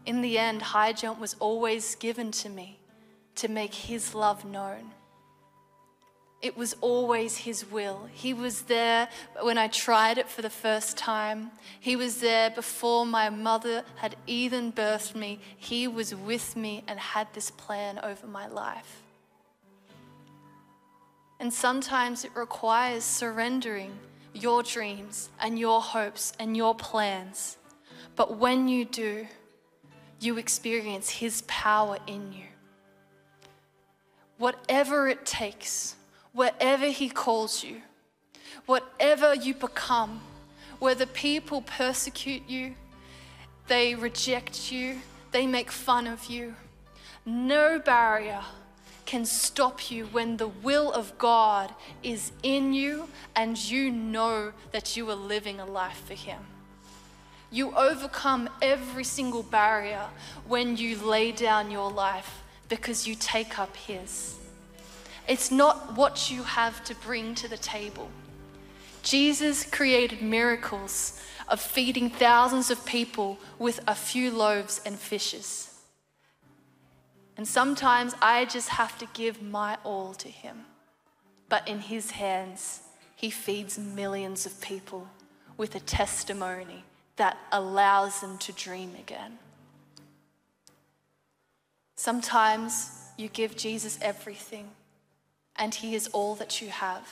In 0.05 0.21
the 0.21 0.37
end, 0.37 0.61
high 0.61 0.93
jump 0.93 1.19
was 1.19 1.35
always 1.39 1.95
given 1.95 2.31
to 2.31 2.49
me 2.49 2.79
to 3.35 3.47
make 3.47 3.73
His 3.73 4.15
love 4.15 4.45
known. 4.45 4.91
It 6.47 6.55
was 6.55 6.77
always 6.79 7.35
His 7.35 7.69
will. 7.69 8.07
He 8.13 8.33
was 8.33 8.61
there 8.61 9.09
when 9.41 9.57
I 9.57 9.67
tried 9.67 10.17
it 10.17 10.29
for 10.29 10.41
the 10.41 10.49
first 10.49 10.95
time. 10.95 11.51
He 11.77 11.97
was 11.97 12.21
there 12.21 12.49
before 12.49 13.05
my 13.05 13.29
mother 13.29 13.83
had 13.97 14.15
even 14.27 14.71
birthed 14.71 15.13
me. 15.13 15.41
He 15.57 15.89
was 15.89 16.15
with 16.15 16.55
me 16.55 16.85
and 16.87 16.97
had 17.01 17.27
this 17.33 17.51
plan 17.51 17.99
over 18.01 18.25
my 18.27 18.47
life. 18.47 19.03
And 21.41 21.51
sometimes 21.53 22.23
it 22.23 22.31
requires 22.33 23.03
surrendering 23.03 23.99
your 24.33 24.63
dreams 24.63 25.29
and 25.41 25.59
your 25.59 25.81
hopes 25.81 26.31
and 26.39 26.55
your 26.55 26.73
plans. 26.73 27.57
But 28.15 28.37
when 28.37 28.69
you 28.69 28.85
do, 28.85 29.27
you 30.21 30.37
experience 30.37 31.09
His 31.09 31.41
power 31.41 31.97
in 32.07 32.31
you. 32.31 32.45
Whatever 34.37 35.09
it 35.09 35.25
takes 35.25 35.96
wherever 36.37 36.85
He 36.85 37.09
calls 37.09 37.63
you, 37.63 37.81
whatever 38.67 39.33
you 39.33 39.55
become, 39.55 40.21
whether 40.77 41.07
people 41.07 41.63
persecute 41.63 42.43
you, 42.47 42.75
they 43.67 43.95
reject 43.95 44.71
you, 44.71 44.99
they 45.31 45.47
make 45.47 45.71
fun 45.71 46.05
of 46.05 46.25
you. 46.27 46.53
No 47.25 47.79
barrier 47.79 48.41
can 49.07 49.25
stop 49.25 49.89
you 49.89 50.05
when 50.05 50.37
the 50.37 50.47
will 50.47 50.91
of 50.91 51.17
God 51.17 51.73
is 52.03 52.31
in 52.43 52.71
you 52.71 53.09
and 53.35 53.57
you 53.57 53.89
know 53.89 54.51
that 54.71 54.95
you 54.95 55.09
are 55.09 55.15
living 55.15 55.59
a 55.59 55.65
life 55.65 56.03
for 56.05 56.13
Him. 56.13 56.45
You 57.49 57.75
overcome 57.75 58.47
every 58.61 59.05
single 59.05 59.41
barrier 59.41 60.05
when 60.47 60.77
you 60.77 60.97
lay 60.97 61.31
down 61.31 61.71
your 61.71 61.91
life 61.91 62.43
because 62.69 63.07
you 63.07 63.15
take 63.15 63.57
up 63.57 63.75
His. 63.75 64.36
It's 65.27 65.51
not 65.51 65.95
what 65.95 66.31
you 66.31 66.43
have 66.43 66.83
to 66.85 66.95
bring 66.95 67.35
to 67.35 67.47
the 67.47 67.57
table. 67.57 68.09
Jesus 69.03 69.63
created 69.65 70.21
miracles 70.21 71.21
of 71.47 71.61
feeding 71.61 72.09
thousands 72.09 72.69
of 72.71 72.85
people 72.85 73.37
with 73.59 73.79
a 73.87 73.95
few 73.95 74.31
loaves 74.31 74.81
and 74.85 74.97
fishes. 74.97 75.73
And 77.37 77.47
sometimes 77.47 78.15
I 78.21 78.45
just 78.45 78.69
have 78.69 78.97
to 78.97 79.07
give 79.13 79.41
my 79.41 79.77
all 79.83 80.13
to 80.15 80.27
Him. 80.27 80.65
But 81.49 81.67
in 81.67 81.79
His 81.79 82.11
hands, 82.11 82.81
He 83.15 83.29
feeds 83.29 83.77
millions 83.77 84.45
of 84.45 84.59
people 84.59 85.07
with 85.55 85.75
a 85.75 85.79
testimony 85.79 86.83
that 87.15 87.37
allows 87.51 88.21
them 88.21 88.37
to 88.39 88.51
dream 88.53 88.95
again. 88.99 89.37
Sometimes 91.95 92.91
you 93.17 93.27
give 93.27 93.55
Jesus 93.55 93.97
everything, 94.01 94.69
and 95.57 95.73
He 95.73 95.95
is 95.95 96.07
all 96.07 96.35
that 96.35 96.61
you 96.61 96.69
have. 96.69 97.07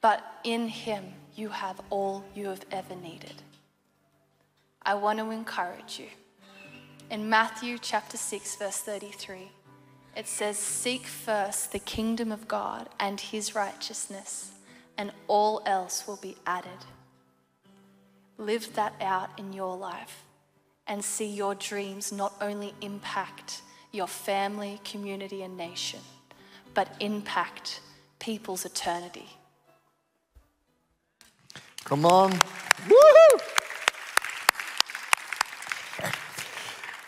But 0.00 0.24
in 0.44 0.68
Him, 0.68 1.14
you 1.34 1.48
have 1.48 1.80
all 1.90 2.24
you 2.34 2.48
have 2.48 2.64
ever 2.70 2.94
needed. 2.94 3.42
I 4.82 4.94
want 4.94 5.18
to 5.18 5.30
encourage 5.30 5.98
you. 5.98 6.08
In 7.10 7.28
Matthew 7.28 7.78
chapter 7.78 8.16
6, 8.16 8.56
verse 8.56 8.78
33, 8.78 9.50
it 10.16 10.26
says, 10.26 10.56
Seek 10.56 11.06
first 11.06 11.72
the 11.72 11.78
kingdom 11.78 12.32
of 12.32 12.48
God 12.48 12.88
and 12.98 13.20
His 13.20 13.54
righteousness, 13.54 14.52
and 14.96 15.12
all 15.26 15.62
else 15.64 16.06
will 16.06 16.16
be 16.16 16.36
added. 16.46 16.86
Live 18.36 18.74
that 18.74 18.94
out 19.00 19.30
in 19.38 19.52
your 19.52 19.76
life 19.76 20.24
and 20.86 21.04
see 21.04 21.26
your 21.26 21.54
dreams 21.54 22.12
not 22.12 22.32
only 22.40 22.74
impact 22.80 23.62
your 23.92 24.06
family, 24.06 24.80
community, 24.84 25.42
and 25.42 25.56
nation, 25.56 26.00
but 26.78 26.94
impact 27.00 27.80
people's 28.20 28.64
eternity. 28.64 29.28
Come 31.82 32.06
on. 32.06 32.30
Woohoo! 32.30 33.40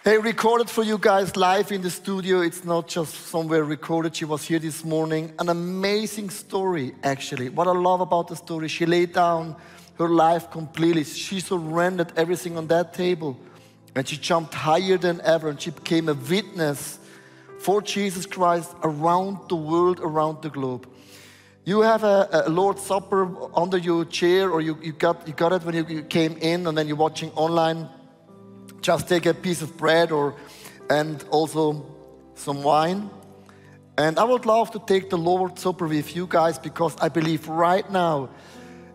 Hey, 0.02 0.18
recorded 0.18 0.68
for 0.68 0.83
you 0.83 0.98
guys 0.98 1.37
live 1.37 1.70
in 1.70 1.83
the 1.83 1.90
studio. 1.90 2.40
It's 2.40 2.64
not 2.64 2.88
just 2.88 3.14
somewhere 3.28 3.62
recorded. 3.62 4.16
She 4.16 4.24
was 4.24 4.42
here 4.42 4.59
this 4.59 4.85
morning. 4.85 5.33
An 5.38 5.48
amazing 5.48 6.30
story, 6.30 6.92
actually. 7.04 7.48
What 7.48 7.68
I 7.68 7.72
love 7.72 8.00
about 8.00 8.26
the 8.26 8.35
story, 8.35 8.66
she 8.66 8.87
laid 8.87 9.12
down 9.12 9.54
her 9.98 10.09
life 10.09 10.50
completely. 10.50 11.04
She 11.04 11.38
surrendered 11.38 12.12
everything 12.16 12.56
on 12.56 12.66
that 12.66 12.92
table. 12.92 13.38
And 13.94 14.09
she 14.09 14.16
jumped 14.16 14.52
higher 14.52 14.98
than 14.98 15.20
ever. 15.20 15.48
And 15.48 15.61
she 15.61 15.70
became 15.70 16.09
a 16.09 16.14
witness 16.14 17.00
for 17.61 17.83
Jesus 17.83 18.27
Christ 18.27 18.75
around 18.83 19.49
the 19.49 19.57
world, 19.57 20.01
around 20.01 20.42
the 20.42 20.49
globe. 20.49 20.88
You 21.64 21.83
have 21.83 22.05
a, 22.05 22.44
a 22.46 22.49
Lord's 22.49 22.83
Supper 22.83 23.29
under 23.55 23.77
your 23.77 24.07
chair, 24.07 24.51
or 24.51 24.61
you, 24.61 24.79
you, 24.83 24.92
got, 24.92 25.29
you 25.29 25.35
got 25.35 25.53
it 25.53 25.62
when 25.62 25.75
you, 25.75 25.87
you 25.87 26.03
came 26.03 26.37
in, 26.38 26.66
and 26.66 26.77
then 26.77 26.88
you're 26.88 26.96
watching 26.96 27.31
online. 27.33 27.88
Just 28.81 29.09
take 29.09 29.27
a 29.27 29.35
piece 29.35 29.61
of 29.61 29.77
bread 29.77 30.11
or 30.11 30.35
and 30.88 31.23
also 31.31 31.87
some 32.35 32.62
wine. 32.62 33.11
And 33.99 34.18
I 34.18 34.25
would 34.25 34.46
love 34.46 34.70
to 34.73 34.83
take 34.87 35.11
the 35.11 35.18
Lord's 35.18 35.61
Supper 35.61 35.87
with 35.87 36.16
you 36.16 36.27
guys 36.27 36.59
because 36.59 36.96
I 36.99 37.11
believe 37.11 37.46
right 37.46 37.88
now 37.90 38.31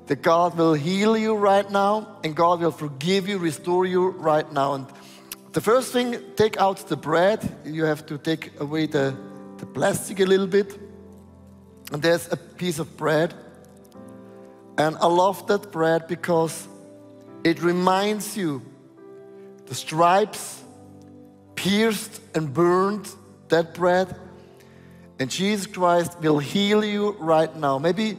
that 0.08 0.23
God 0.23 0.58
will 0.58 0.73
heal 0.73 1.15
you 1.15 1.36
right 1.36 1.69
now 1.69 2.17
and 2.23 2.36
God 2.36 2.62
will 2.62 2.71
forgive 2.71 3.28
you, 3.30 3.38
restore 3.38 3.86
you 3.86 4.10
right 4.10 4.51
now. 4.51 4.73
And 4.73 4.88
the 5.56 5.62
first 5.62 5.94
thing, 5.94 6.18
take 6.36 6.58
out 6.58 6.86
the 6.89 6.98
bread. 6.98 7.39
You 7.63 7.86
have 7.86 8.06
to 8.08 8.18
take 8.18 8.60
away 8.60 8.88
the, 8.88 9.15
the 9.58 9.65
plastic 9.65 10.20
a 10.20 10.26
little 10.26 10.48
bit. 10.48 10.78
And 11.94 12.02
there's 12.02 12.30
a 12.30 12.36
piece 12.36 12.78
of 12.78 12.98
bread. 12.98 13.34
And 14.78 14.98
I 14.98 15.08
love 15.08 15.48
that 15.48 15.72
bread 15.72 16.10
because 16.10 16.68
it 17.46 17.63
reminds 17.63 18.36
you 18.36 18.63
the 19.68 19.76
stripes 19.76 20.62
pierced 21.56 22.20
and 22.36 22.54
burned 22.54 23.10
that 23.48 23.74
bread. 23.76 24.13
And 25.20 25.32
Jesus 25.32 25.68
Christ 25.68 26.20
will 26.20 26.39
heal 26.39 26.84
you 26.84 27.12
right 27.12 27.56
now. 27.56 27.80
Maybe 27.80 28.18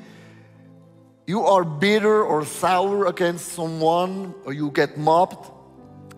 you 1.27 1.45
are 1.45 1.65
bitter 1.65 2.25
or 2.25 2.47
sour 2.47 3.05
against 3.05 3.49
someone, 3.53 4.33
or 4.47 4.55
you 4.55 4.71
get 4.71 4.97
mobbed, 4.97 5.51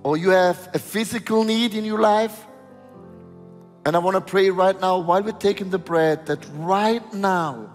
or 0.03 0.17
you 0.17 0.31
have 0.31 0.69
a 0.75 0.79
physical 0.79 1.45
need 1.45 1.75
in 1.75 1.85
your 1.85 2.01
life. 2.01 2.47
And 3.85 3.97
I 3.97 3.99
want 4.01 4.17
to 4.17 4.21
pray 4.21 4.51
right 4.51 4.79
now 4.81 4.99
while 4.99 5.23
we're 5.23 5.33
taking 5.33 5.71
the 5.71 5.79
bread 5.79 6.27
that 6.27 6.45
right 6.55 7.13
now, 7.15 7.73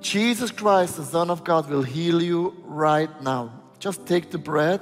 Jesus 0.00 0.50
Christ, 0.50 0.96
the 0.96 1.04
Son 1.04 1.30
of 1.30 1.42
God, 1.42 1.68
will 1.68 1.82
heal 1.82 2.22
you 2.22 2.54
right 2.64 3.10
now. 3.22 3.52
Just 3.78 4.06
take 4.06 4.30
the 4.30 4.38
bread. 4.38 4.80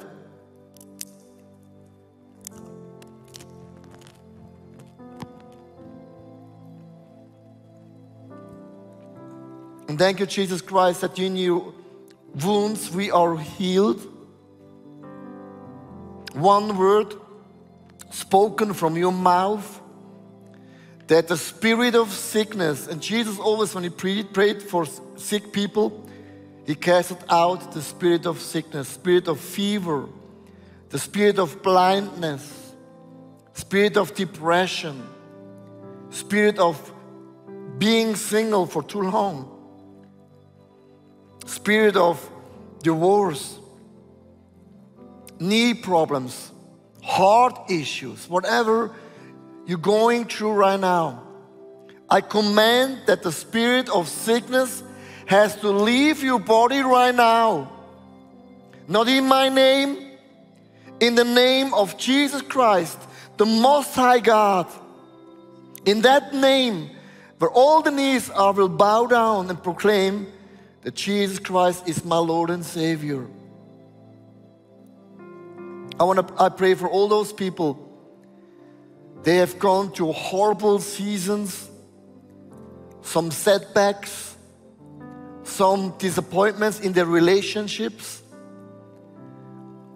And 9.89 9.99
thank 9.99 10.21
you, 10.21 10.27
Jesus 10.27 10.61
Christ, 10.63 11.03
that 11.03 11.19
in 11.19 11.37
your 11.37 11.75
wounds 12.43 12.91
we 12.91 13.11
are 13.11 13.37
healed. 13.37 14.12
One 16.35 16.77
word 16.77 17.14
spoken 18.11 18.75
from 18.75 18.97
your 18.97 19.12
mouth 19.12 19.81
that 21.09 21.29
the 21.29 21.37
spirit 21.37 21.95
of 21.95 22.11
sickness, 22.11 22.87
and 22.87 23.03
Jesus 23.03 23.38
always, 23.38 23.75
when 23.75 23.85
he 23.85 23.90
prayed 23.90 24.33
prayed 24.33 24.62
for 24.62 24.87
sick 25.16 25.53
people, 25.53 26.09
he 26.64 26.75
casted 26.75 27.18
out 27.29 27.73
the 27.73 27.83
spirit 27.83 28.25
of 28.25 28.40
sickness, 28.40 28.88
spirit 28.88 29.29
of 29.29 29.40
fever, 29.40 30.09
the 30.90 30.99
spirit 30.99 31.38
of 31.38 31.62
blindness, 31.62 32.73
spirit 33.55 33.97
of 33.97 34.14
depression, 34.14 35.03
spirit 36.11 36.59
of 36.59 36.92
being 37.79 38.14
single 38.14 38.66
for 38.66 38.83
too 38.83 39.03
long, 39.03 39.51
spirit 41.47 41.97
of 41.97 42.31
divorce, 42.83 43.59
knee 45.43 45.75
problems, 45.75 46.53
heart 47.03 47.71
issues, 47.71 48.29
whatever 48.29 48.95
you're 49.67 49.79
going 49.79 50.25
through 50.25 50.53
right 50.53 50.79
now. 50.79 51.23
I 52.09 52.21
command 52.21 53.03
that 53.07 53.23
the 53.23 53.33
spirit 53.33 53.89
of 53.89 54.09
sickness 54.09 54.83
has 55.27 55.57
to 55.57 55.71
leave 55.71 56.23
your 56.23 56.39
body 56.39 56.81
right 56.81 57.15
now. 57.15 57.73
Not 58.87 59.09
in 59.09 59.27
my 59.27 59.49
name, 59.49 60.11
in 61.01 61.15
the 61.15 61.25
name 61.25 61.73
of 61.75 61.97
Jesus 61.97 62.43
Christ, 62.43 62.99
the 63.37 63.47
Most 63.47 63.95
High 63.95 64.21
God. 64.21 64.69
In 65.85 66.03
that 66.03 66.35
name, 66.35 66.91
where 67.39 67.51
all 67.51 67.83
the 67.83 67.91
knees 67.91 68.31
are, 68.31 68.53
will 68.53 68.69
bow 68.69 69.07
down 69.07 69.51
and 69.51 69.61
proclaim 69.61 70.27
that 70.83 70.95
Jesus 70.95 71.39
Christ 71.39 71.89
is 71.89 72.05
my 72.05 72.19
Lord 72.19 72.51
and 72.51 72.65
Savior. 72.65 73.27
I 76.03 76.05
want 76.05 76.27
to 76.27 76.43
I 76.43 76.49
pray 76.49 76.75
for 76.75 76.88
all 76.88 77.07
those 77.07 77.33
people. 77.33 77.79
They 79.23 79.37
have 79.37 79.61
gone 79.61 79.92
through 79.92 80.11
horrible 80.11 80.81
seasons, 80.81 81.71
some 83.03 83.31
setbacks, 83.31 84.37
some 85.44 85.94
disappointments 85.98 86.81
in 86.81 86.92
their 86.92 87.07
relationships. 87.07 88.21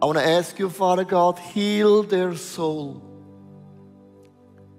I 0.00 0.06
want 0.06 0.18
to 0.18 0.24
ask 0.24 0.56
you, 0.60 0.70
Father 0.70 1.02
God, 1.02 1.40
heal 1.40 2.04
their 2.04 2.36
soul. 2.36 3.02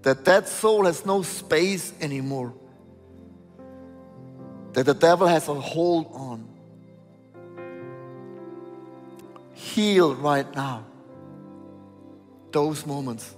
That 0.03 0.23
that 0.23 0.47
soul 0.47 0.86
has 0.86 1.05
no 1.05 1.23
space 1.23 1.91
anymore 1.99 2.53
that 4.71 4.86
the 4.86 4.93
devil 4.93 5.28
has 5.28 5.49
a 5.49 5.55
hold 5.55 6.07
on. 6.13 6.47
Heal 9.51 10.15
right 10.15 10.49
now 10.55 10.86
those 12.58 12.88
moments. 12.88 13.36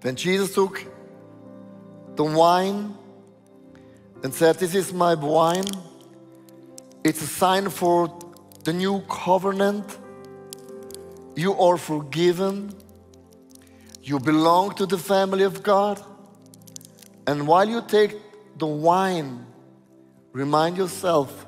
Then 0.00 0.16
Jesus 0.16 0.54
took 0.54 0.82
the 2.16 2.24
wine 2.24 2.94
and 4.22 4.32
said, 4.32 4.56
This 4.58 4.74
is 4.74 4.92
my 4.94 5.14
wine 5.14 5.70
It's 7.04 7.22
a 7.22 7.26
sign 7.26 7.68
for 7.68 7.98
the 8.64 8.72
new 8.72 9.00
covenant. 9.08 9.86
You 11.36 11.52
are 11.66 11.76
forgiven. 11.76 12.72
You 14.02 14.18
belong 14.18 14.74
to 14.76 14.86
the 14.86 14.98
family 15.12 15.44
of 15.44 15.62
God. 15.62 15.96
And 17.26 17.46
while 17.46 17.68
you 17.68 17.82
take 17.96 18.12
the 18.56 18.70
wine, 18.88 19.46
remind 20.32 20.78
yourself 20.78 21.47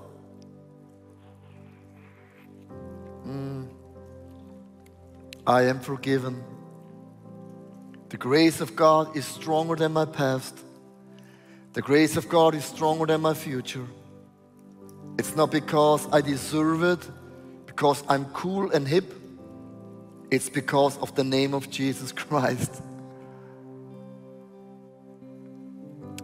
I 5.50 5.62
am 5.62 5.80
forgiven. 5.80 6.44
The 8.10 8.16
grace 8.16 8.60
of 8.60 8.76
God 8.76 9.16
is 9.16 9.24
stronger 9.24 9.74
than 9.74 9.92
my 9.92 10.04
past. 10.04 10.56
The 11.72 11.82
grace 11.82 12.16
of 12.16 12.28
God 12.28 12.54
is 12.54 12.64
stronger 12.64 13.04
than 13.06 13.20
my 13.20 13.34
future. 13.34 13.84
It's 15.18 15.34
not 15.34 15.50
because 15.50 16.06
I 16.12 16.20
deserve 16.20 16.84
it, 16.84 17.00
because 17.66 18.04
I'm 18.08 18.26
cool 18.26 18.70
and 18.70 18.86
hip. 18.86 19.12
It's 20.30 20.48
because 20.48 20.96
of 20.98 21.16
the 21.16 21.24
name 21.24 21.52
of 21.52 21.68
Jesus 21.68 22.12
Christ. 22.22 22.80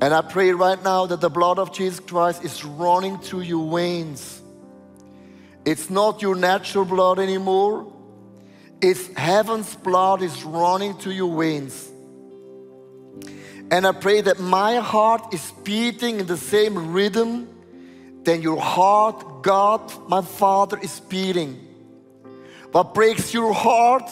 And 0.00 0.14
I 0.14 0.20
pray 0.20 0.52
right 0.52 0.80
now 0.84 1.06
that 1.06 1.20
the 1.20 1.30
blood 1.30 1.58
of 1.58 1.72
Jesus 1.72 1.98
Christ 1.98 2.44
is 2.44 2.64
running 2.64 3.18
through 3.18 3.40
your 3.40 3.76
veins. 3.76 4.40
It's 5.64 5.90
not 5.90 6.22
your 6.22 6.36
natural 6.36 6.84
blood 6.84 7.18
anymore. 7.18 7.92
It's 8.80 9.06
heaven's 9.14 9.74
blood 9.74 10.22
is 10.22 10.44
running 10.44 10.98
to 10.98 11.10
your 11.10 11.36
veins. 11.40 11.90
And 13.70 13.86
I 13.86 13.92
pray 13.92 14.20
that 14.20 14.38
my 14.38 14.76
heart 14.76 15.32
is 15.34 15.52
beating 15.64 16.20
in 16.20 16.26
the 16.26 16.36
same 16.36 16.92
rhythm 16.92 17.48
that 18.24 18.40
your 18.40 18.60
heart, 18.60 19.42
God, 19.42 19.80
my 20.08 20.20
Father, 20.20 20.78
is 20.78 21.00
beating. 21.00 21.54
What 22.72 22.94
breaks 22.94 23.32
your 23.32 23.52
heart 23.52 24.10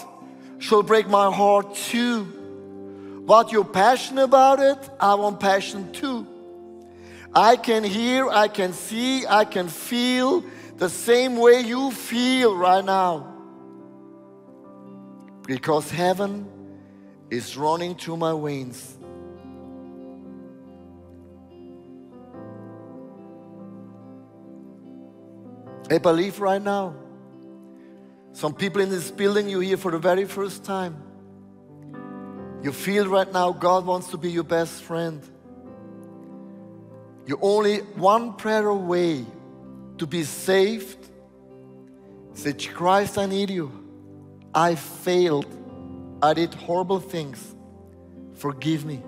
shall 0.59 0.83
break 0.83 1.09
my 1.09 1.31
heart 1.31 1.75
too. 1.75 2.25
What 3.27 3.53
you're 3.53 3.65
passionate 3.65 4.25
about 4.25 4.61
it, 4.61 4.79
I 4.99 5.15
want 5.15 5.41
passion 5.41 5.93
too. 5.93 6.27
I 7.35 7.57
can 7.57 7.85
hear, 7.85 8.29
I 8.29 8.49
can 8.49 8.73
see, 8.73 9.27
I 9.27 9.45
can 9.45 9.69
feel 9.69 10.45
the 10.77 10.89
same 10.89 11.37
way 11.37 11.61
you 11.61 11.91
feel 11.91 12.57
right 12.57 12.85
now. 12.85 13.34
Because 15.47 15.91
heaven 15.91 16.49
is 17.31 17.57
running 17.57 17.95
through 17.95 18.17
my 18.17 18.33
veins. 18.39 18.97
I 25.91 25.99
believe 25.99 26.41
right 26.41 26.63
now. 26.63 26.95
Some 28.33 28.55
people 28.55 28.81
in 28.81 28.89
this 28.89 29.11
building, 29.11 29.49
you 29.49 29.61
hear 29.61 29.77
for 29.77 29.93
the 29.93 29.99
very 29.99 30.25
first 30.25 30.65
time. 30.65 30.97
You 32.63 32.73
feel 32.73 33.07
right 33.07 33.31
now 33.31 33.53
God 33.53 33.85
wants 33.85 34.09
to 34.09 34.17
be 34.17 34.31
your 34.31 34.45
best 34.45 34.83
friend. 34.83 35.23
You're 37.27 37.39
only 37.43 37.79
one 37.79 38.33
prayer 38.33 38.67
away 38.67 39.25
to 39.99 40.07
be 40.07 40.25
saved. 40.25 40.99
Say, 42.33 42.55
Christ, 42.55 43.19
I 43.19 43.27
need 43.27 43.51
you. 43.51 43.84
I 44.55 44.77
failed. 44.77 45.47
I 46.23 46.35
did 46.35 46.55
horrible 46.55 47.01
things. 47.01 47.55
Forgive 48.35 48.85
me. 48.85 49.03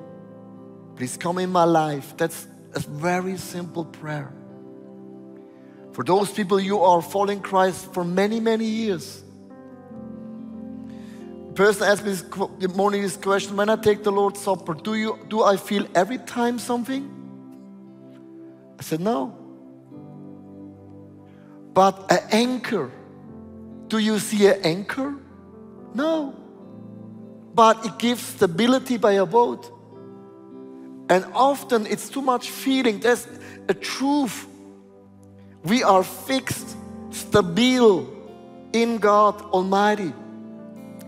Please 0.97 1.17
come 1.17 1.39
in 1.39 1.51
my 1.51 1.65
life. 1.65 2.17
That's 2.17 2.47
a 2.75 2.81
very 2.81 3.37
simple 3.37 3.85
prayer. 3.85 4.33
For 5.93 6.05
those 6.05 6.31
people, 6.31 6.61
you 6.61 6.81
are 6.81 7.01
following 7.01 7.41
Christ 7.41 7.93
for 7.95 8.05
many, 8.05 8.41
many 8.41 8.67
years. 8.67 9.23
The 11.49 11.53
person 11.55 11.85
asked 11.85 12.05
me 12.05 12.11
this 12.11 12.77
morning 12.77 13.03
this 13.03 13.17
question 13.17 13.57
when 13.57 13.71
I 13.71 13.77
take 13.77 14.03
the 14.03 14.13
Lord's 14.13 14.41
Supper, 14.41 14.75
do, 14.75 14.95
you, 14.95 15.19
do 15.29 15.43
I 15.43 15.57
feel 15.57 15.87
every 15.95 16.19
time 16.19 16.59
something? 16.59 17.13
I 18.79 18.83
said, 18.83 19.01
no. 19.01 19.35
But 21.73 22.11
an 22.11 22.19
anchor, 22.31 22.91
do 23.89 23.99
you 23.99 24.19
see 24.19 24.47
an 24.49 24.61
anchor? 24.65 25.15
No. 25.97 26.35
But 27.55 27.87
it 27.87 27.99
gives 27.99 28.23
stability 28.23 28.99
by 28.99 29.13
a 29.13 29.25
boat. 29.25 29.73
And 31.09 31.25
often 31.33 31.87
it's 31.87 32.11
too 32.11 32.21
much 32.21 32.51
feeling. 32.51 33.01
There's 33.01 33.27
a 33.69 33.75
truth 33.75 34.47
we 35.65 35.83
are 35.83 36.05
fixed, 36.05 36.77
stable 37.11 38.13
in 38.73 38.99
God 38.99 39.41
Almighty. 39.41 40.13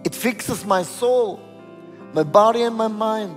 It 0.04 0.14
fixes 0.14 0.64
my 0.64 0.84
soul, 0.84 1.38
my 2.14 2.22
body, 2.22 2.62
and 2.62 2.74
my 2.74 2.88
mind. 2.88 3.36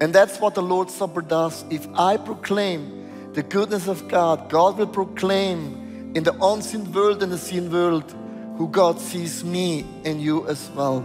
And 0.00 0.12
that's 0.12 0.40
what 0.40 0.56
the 0.56 0.62
Lord's 0.62 0.94
Supper 0.94 1.22
does. 1.22 1.64
If 1.70 1.86
I 1.94 2.16
proclaim 2.16 3.32
the 3.34 3.44
goodness 3.44 3.86
of 3.86 4.08
God, 4.08 4.50
God 4.50 4.78
will 4.78 4.88
proclaim 4.88 6.12
in 6.16 6.24
the 6.24 6.36
unseen 6.42 6.90
world 6.92 7.22
and 7.22 7.30
the 7.30 7.38
seen 7.38 7.70
world 7.70 8.12
who 8.56 8.68
God 8.68 8.98
sees 9.00 9.44
me 9.44 9.84
and 10.04 10.20
you 10.20 10.46
as 10.48 10.70
well. 10.70 11.04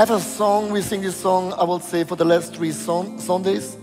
have 0.00 0.10
a 0.12 0.18
song, 0.18 0.72
we 0.72 0.80
sing 0.80 1.02
this 1.02 1.14
song, 1.14 1.52
I 1.52 1.64
will 1.64 1.78
say, 1.78 2.04
for 2.04 2.16
the 2.16 2.24
last 2.24 2.54
three 2.54 2.72
son- 2.72 3.18
Sundays. 3.18 3.76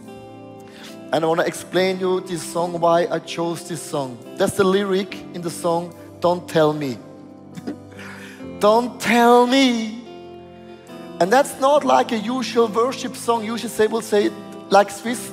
And 1.13 1.23
I 1.23 1.27
want 1.27 1.41
to 1.41 1.45
explain 1.45 1.99
you 1.99 2.21
this 2.21 2.41
song, 2.41 2.79
why 2.79 3.05
I 3.11 3.19
chose 3.19 3.67
this 3.69 3.83
song. 3.83 4.17
That's 4.35 4.53
the 4.57 4.63
lyric 4.63 5.13
in 5.35 5.41
the 5.43 5.51
song, 5.51 5.95
Don't 6.19 6.49
Tell 6.49 6.73
Me. 6.73 6.97
Don't 8.59 8.99
tell 8.99 9.45
me. 9.45 10.03
And 11.19 11.31
that's 11.31 11.59
not 11.59 11.85
like 11.85 12.11
a 12.11 12.17
usual 12.17 12.67
worship 12.67 13.15
song. 13.15 13.45
Usually 13.45 13.69
say 13.69 13.85
will 13.85 14.01
say 14.01 14.31
like 14.69 14.89
Swiss 14.89 15.31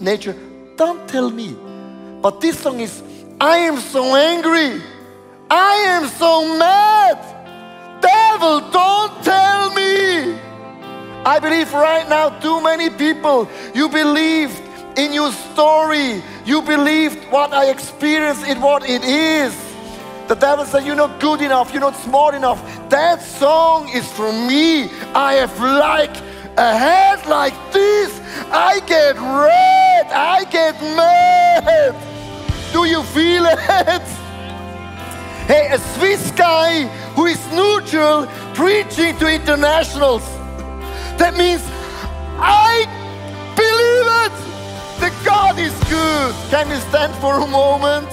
nature, 0.00 0.36
don't 0.76 1.08
tell 1.08 1.30
me. 1.30 1.56
But 2.22 2.40
this 2.40 2.58
song 2.58 2.80
is, 2.80 3.02
I 3.40 3.58
am 3.58 3.78
so 3.78 4.16
angry. 4.16 4.82
I 5.50 5.74
am 5.88 6.08
so 6.08 6.58
mad. 6.58 7.18
Devil, 8.00 8.70
don't 8.70 9.24
tell 9.24 9.70
me. 9.74 10.38
I 11.24 11.38
believe 11.40 11.72
right 11.72 12.08
now, 12.08 12.28
too 12.40 12.62
many 12.62 12.90
people, 12.90 13.48
you 13.74 13.88
believed 13.88 14.60
in 14.96 15.12
your 15.12 15.32
story. 15.32 16.22
You 16.44 16.62
believed 16.62 17.18
what 17.30 17.52
I 17.52 17.70
experienced 17.70 18.46
in 18.46 18.60
what 18.60 18.88
it 18.88 19.04
is. 19.04 19.54
The 20.28 20.34
devil 20.34 20.64
said, 20.64 20.84
You're 20.84 20.96
not 20.96 21.20
good 21.20 21.40
enough, 21.40 21.72
you're 21.72 21.80
not 21.80 21.96
smart 21.96 22.34
enough. 22.34 22.60
That 22.88 23.22
song 23.22 23.88
is 23.88 24.10
for 24.12 24.32
me. 24.32 24.90
I 25.14 25.34
have 25.34 25.60
like 25.60 26.16
a 26.58 26.76
head 26.76 27.26
like 27.26 27.54
this. 27.72 28.20
I 28.50 28.80
get 28.86 29.16
red, 29.16 30.06
I 30.12 30.44
get 30.50 30.80
mad. 30.80 31.94
Do 32.72 32.84
you 32.84 33.02
feel 33.02 33.44
it? 33.48 34.02
Hey, 35.46 35.68
a 35.70 35.78
Swiss 35.78 36.30
guy 36.32 36.86
who 37.14 37.26
is 37.26 37.40
neutral 37.52 38.26
preaching 38.54 39.16
to 39.18 39.32
internationals. 39.32 40.24
That 41.18 41.34
means 41.36 41.62
I 42.38 42.84
believe 43.54 44.08
it. 44.26 44.36
The 45.00 45.24
God 45.24 45.58
is 45.58 45.72
good. 45.84 46.34
Can 46.50 46.68
you 46.70 46.80
stand 46.88 47.14
for 47.16 47.40
a 47.40 47.46
moment? 47.46 48.08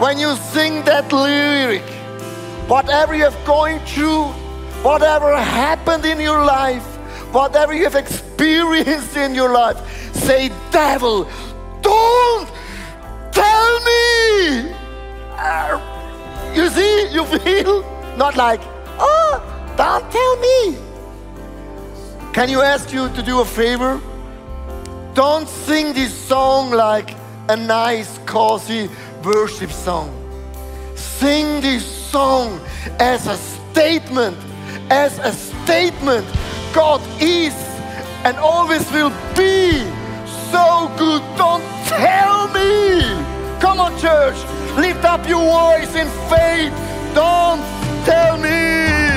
When 0.00 0.18
you 0.18 0.34
sing 0.36 0.84
that 0.84 1.12
lyric, 1.12 1.82
whatever 2.68 3.14
you 3.14 3.24
have 3.24 3.44
going 3.44 3.80
through, 3.80 4.24
whatever 4.82 5.36
happened 5.36 6.06
in 6.06 6.18
your 6.18 6.44
life, 6.44 6.89
whatever 7.32 7.72
you 7.74 7.84
have 7.84 7.94
experienced 7.94 9.16
in 9.16 9.34
your 9.34 9.52
life, 9.52 9.78
say, 10.14 10.50
Devil, 10.70 11.28
don't 11.80 12.48
tell 13.32 13.80
me. 13.80 14.74
You 16.54 16.68
see, 16.68 17.08
you 17.12 17.24
feel 17.24 17.82
not 18.16 18.36
like, 18.36 18.60
oh, 18.98 19.40
don't 19.76 20.10
tell 20.10 20.36
me. 20.36 20.76
Can 22.32 22.48
you 22.48 22.60
ask 22.60 22.92
you 22.92 23.08
to 23.10 23.22
do 23.22 23.40
a 23.40 23.44
favor? 23.44 24.00
Don't 25.14 25.48
sing 25.48 25.92
this 25.92 26.14
song 26.14 26.70
like 26.70 27.16
a 27.48 27.56
nice, 27.56 28.18
cozy 28.26 28.88
worship 29.24 29.70
song. 29.70 30.10
Sing 30.94 31.60
this 31.60 31.84
song 31.84 32.60
as 32.98 33.26
a 33.26 33.36
statement, 33.36 34.36
as 34.90 35.18
a 35.18 35.32
statement. 35.32 36.26
God 36.72 37.00
is 37.20 37.54
and 38.24 38.36
always 38.36 38.90
will 38.92 39.10
be 39.36 39.72
so 40.52 40.90
good. 40.96 41.22
Don't 41.36 41.64
tell 41.86 42.48
me. 42.48 43.00
Come 43.60 43.80
on, 43.80 43.98
church. 43.98 44.36
Lift 44.76 45.04
up 45.04 45.26
your 45.28 45.44
voice 45.44 45.94
in 45.96 46.08
faith. 46.28 46.72
Don't 47.14 47.60
tell 48.04 48.36
me. 48.38 49.10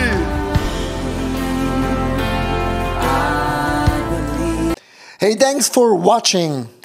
Hey, 5.19 5.35
thanks 5.35 5.69
for 5.69 5.95
watching. 5.95 6.72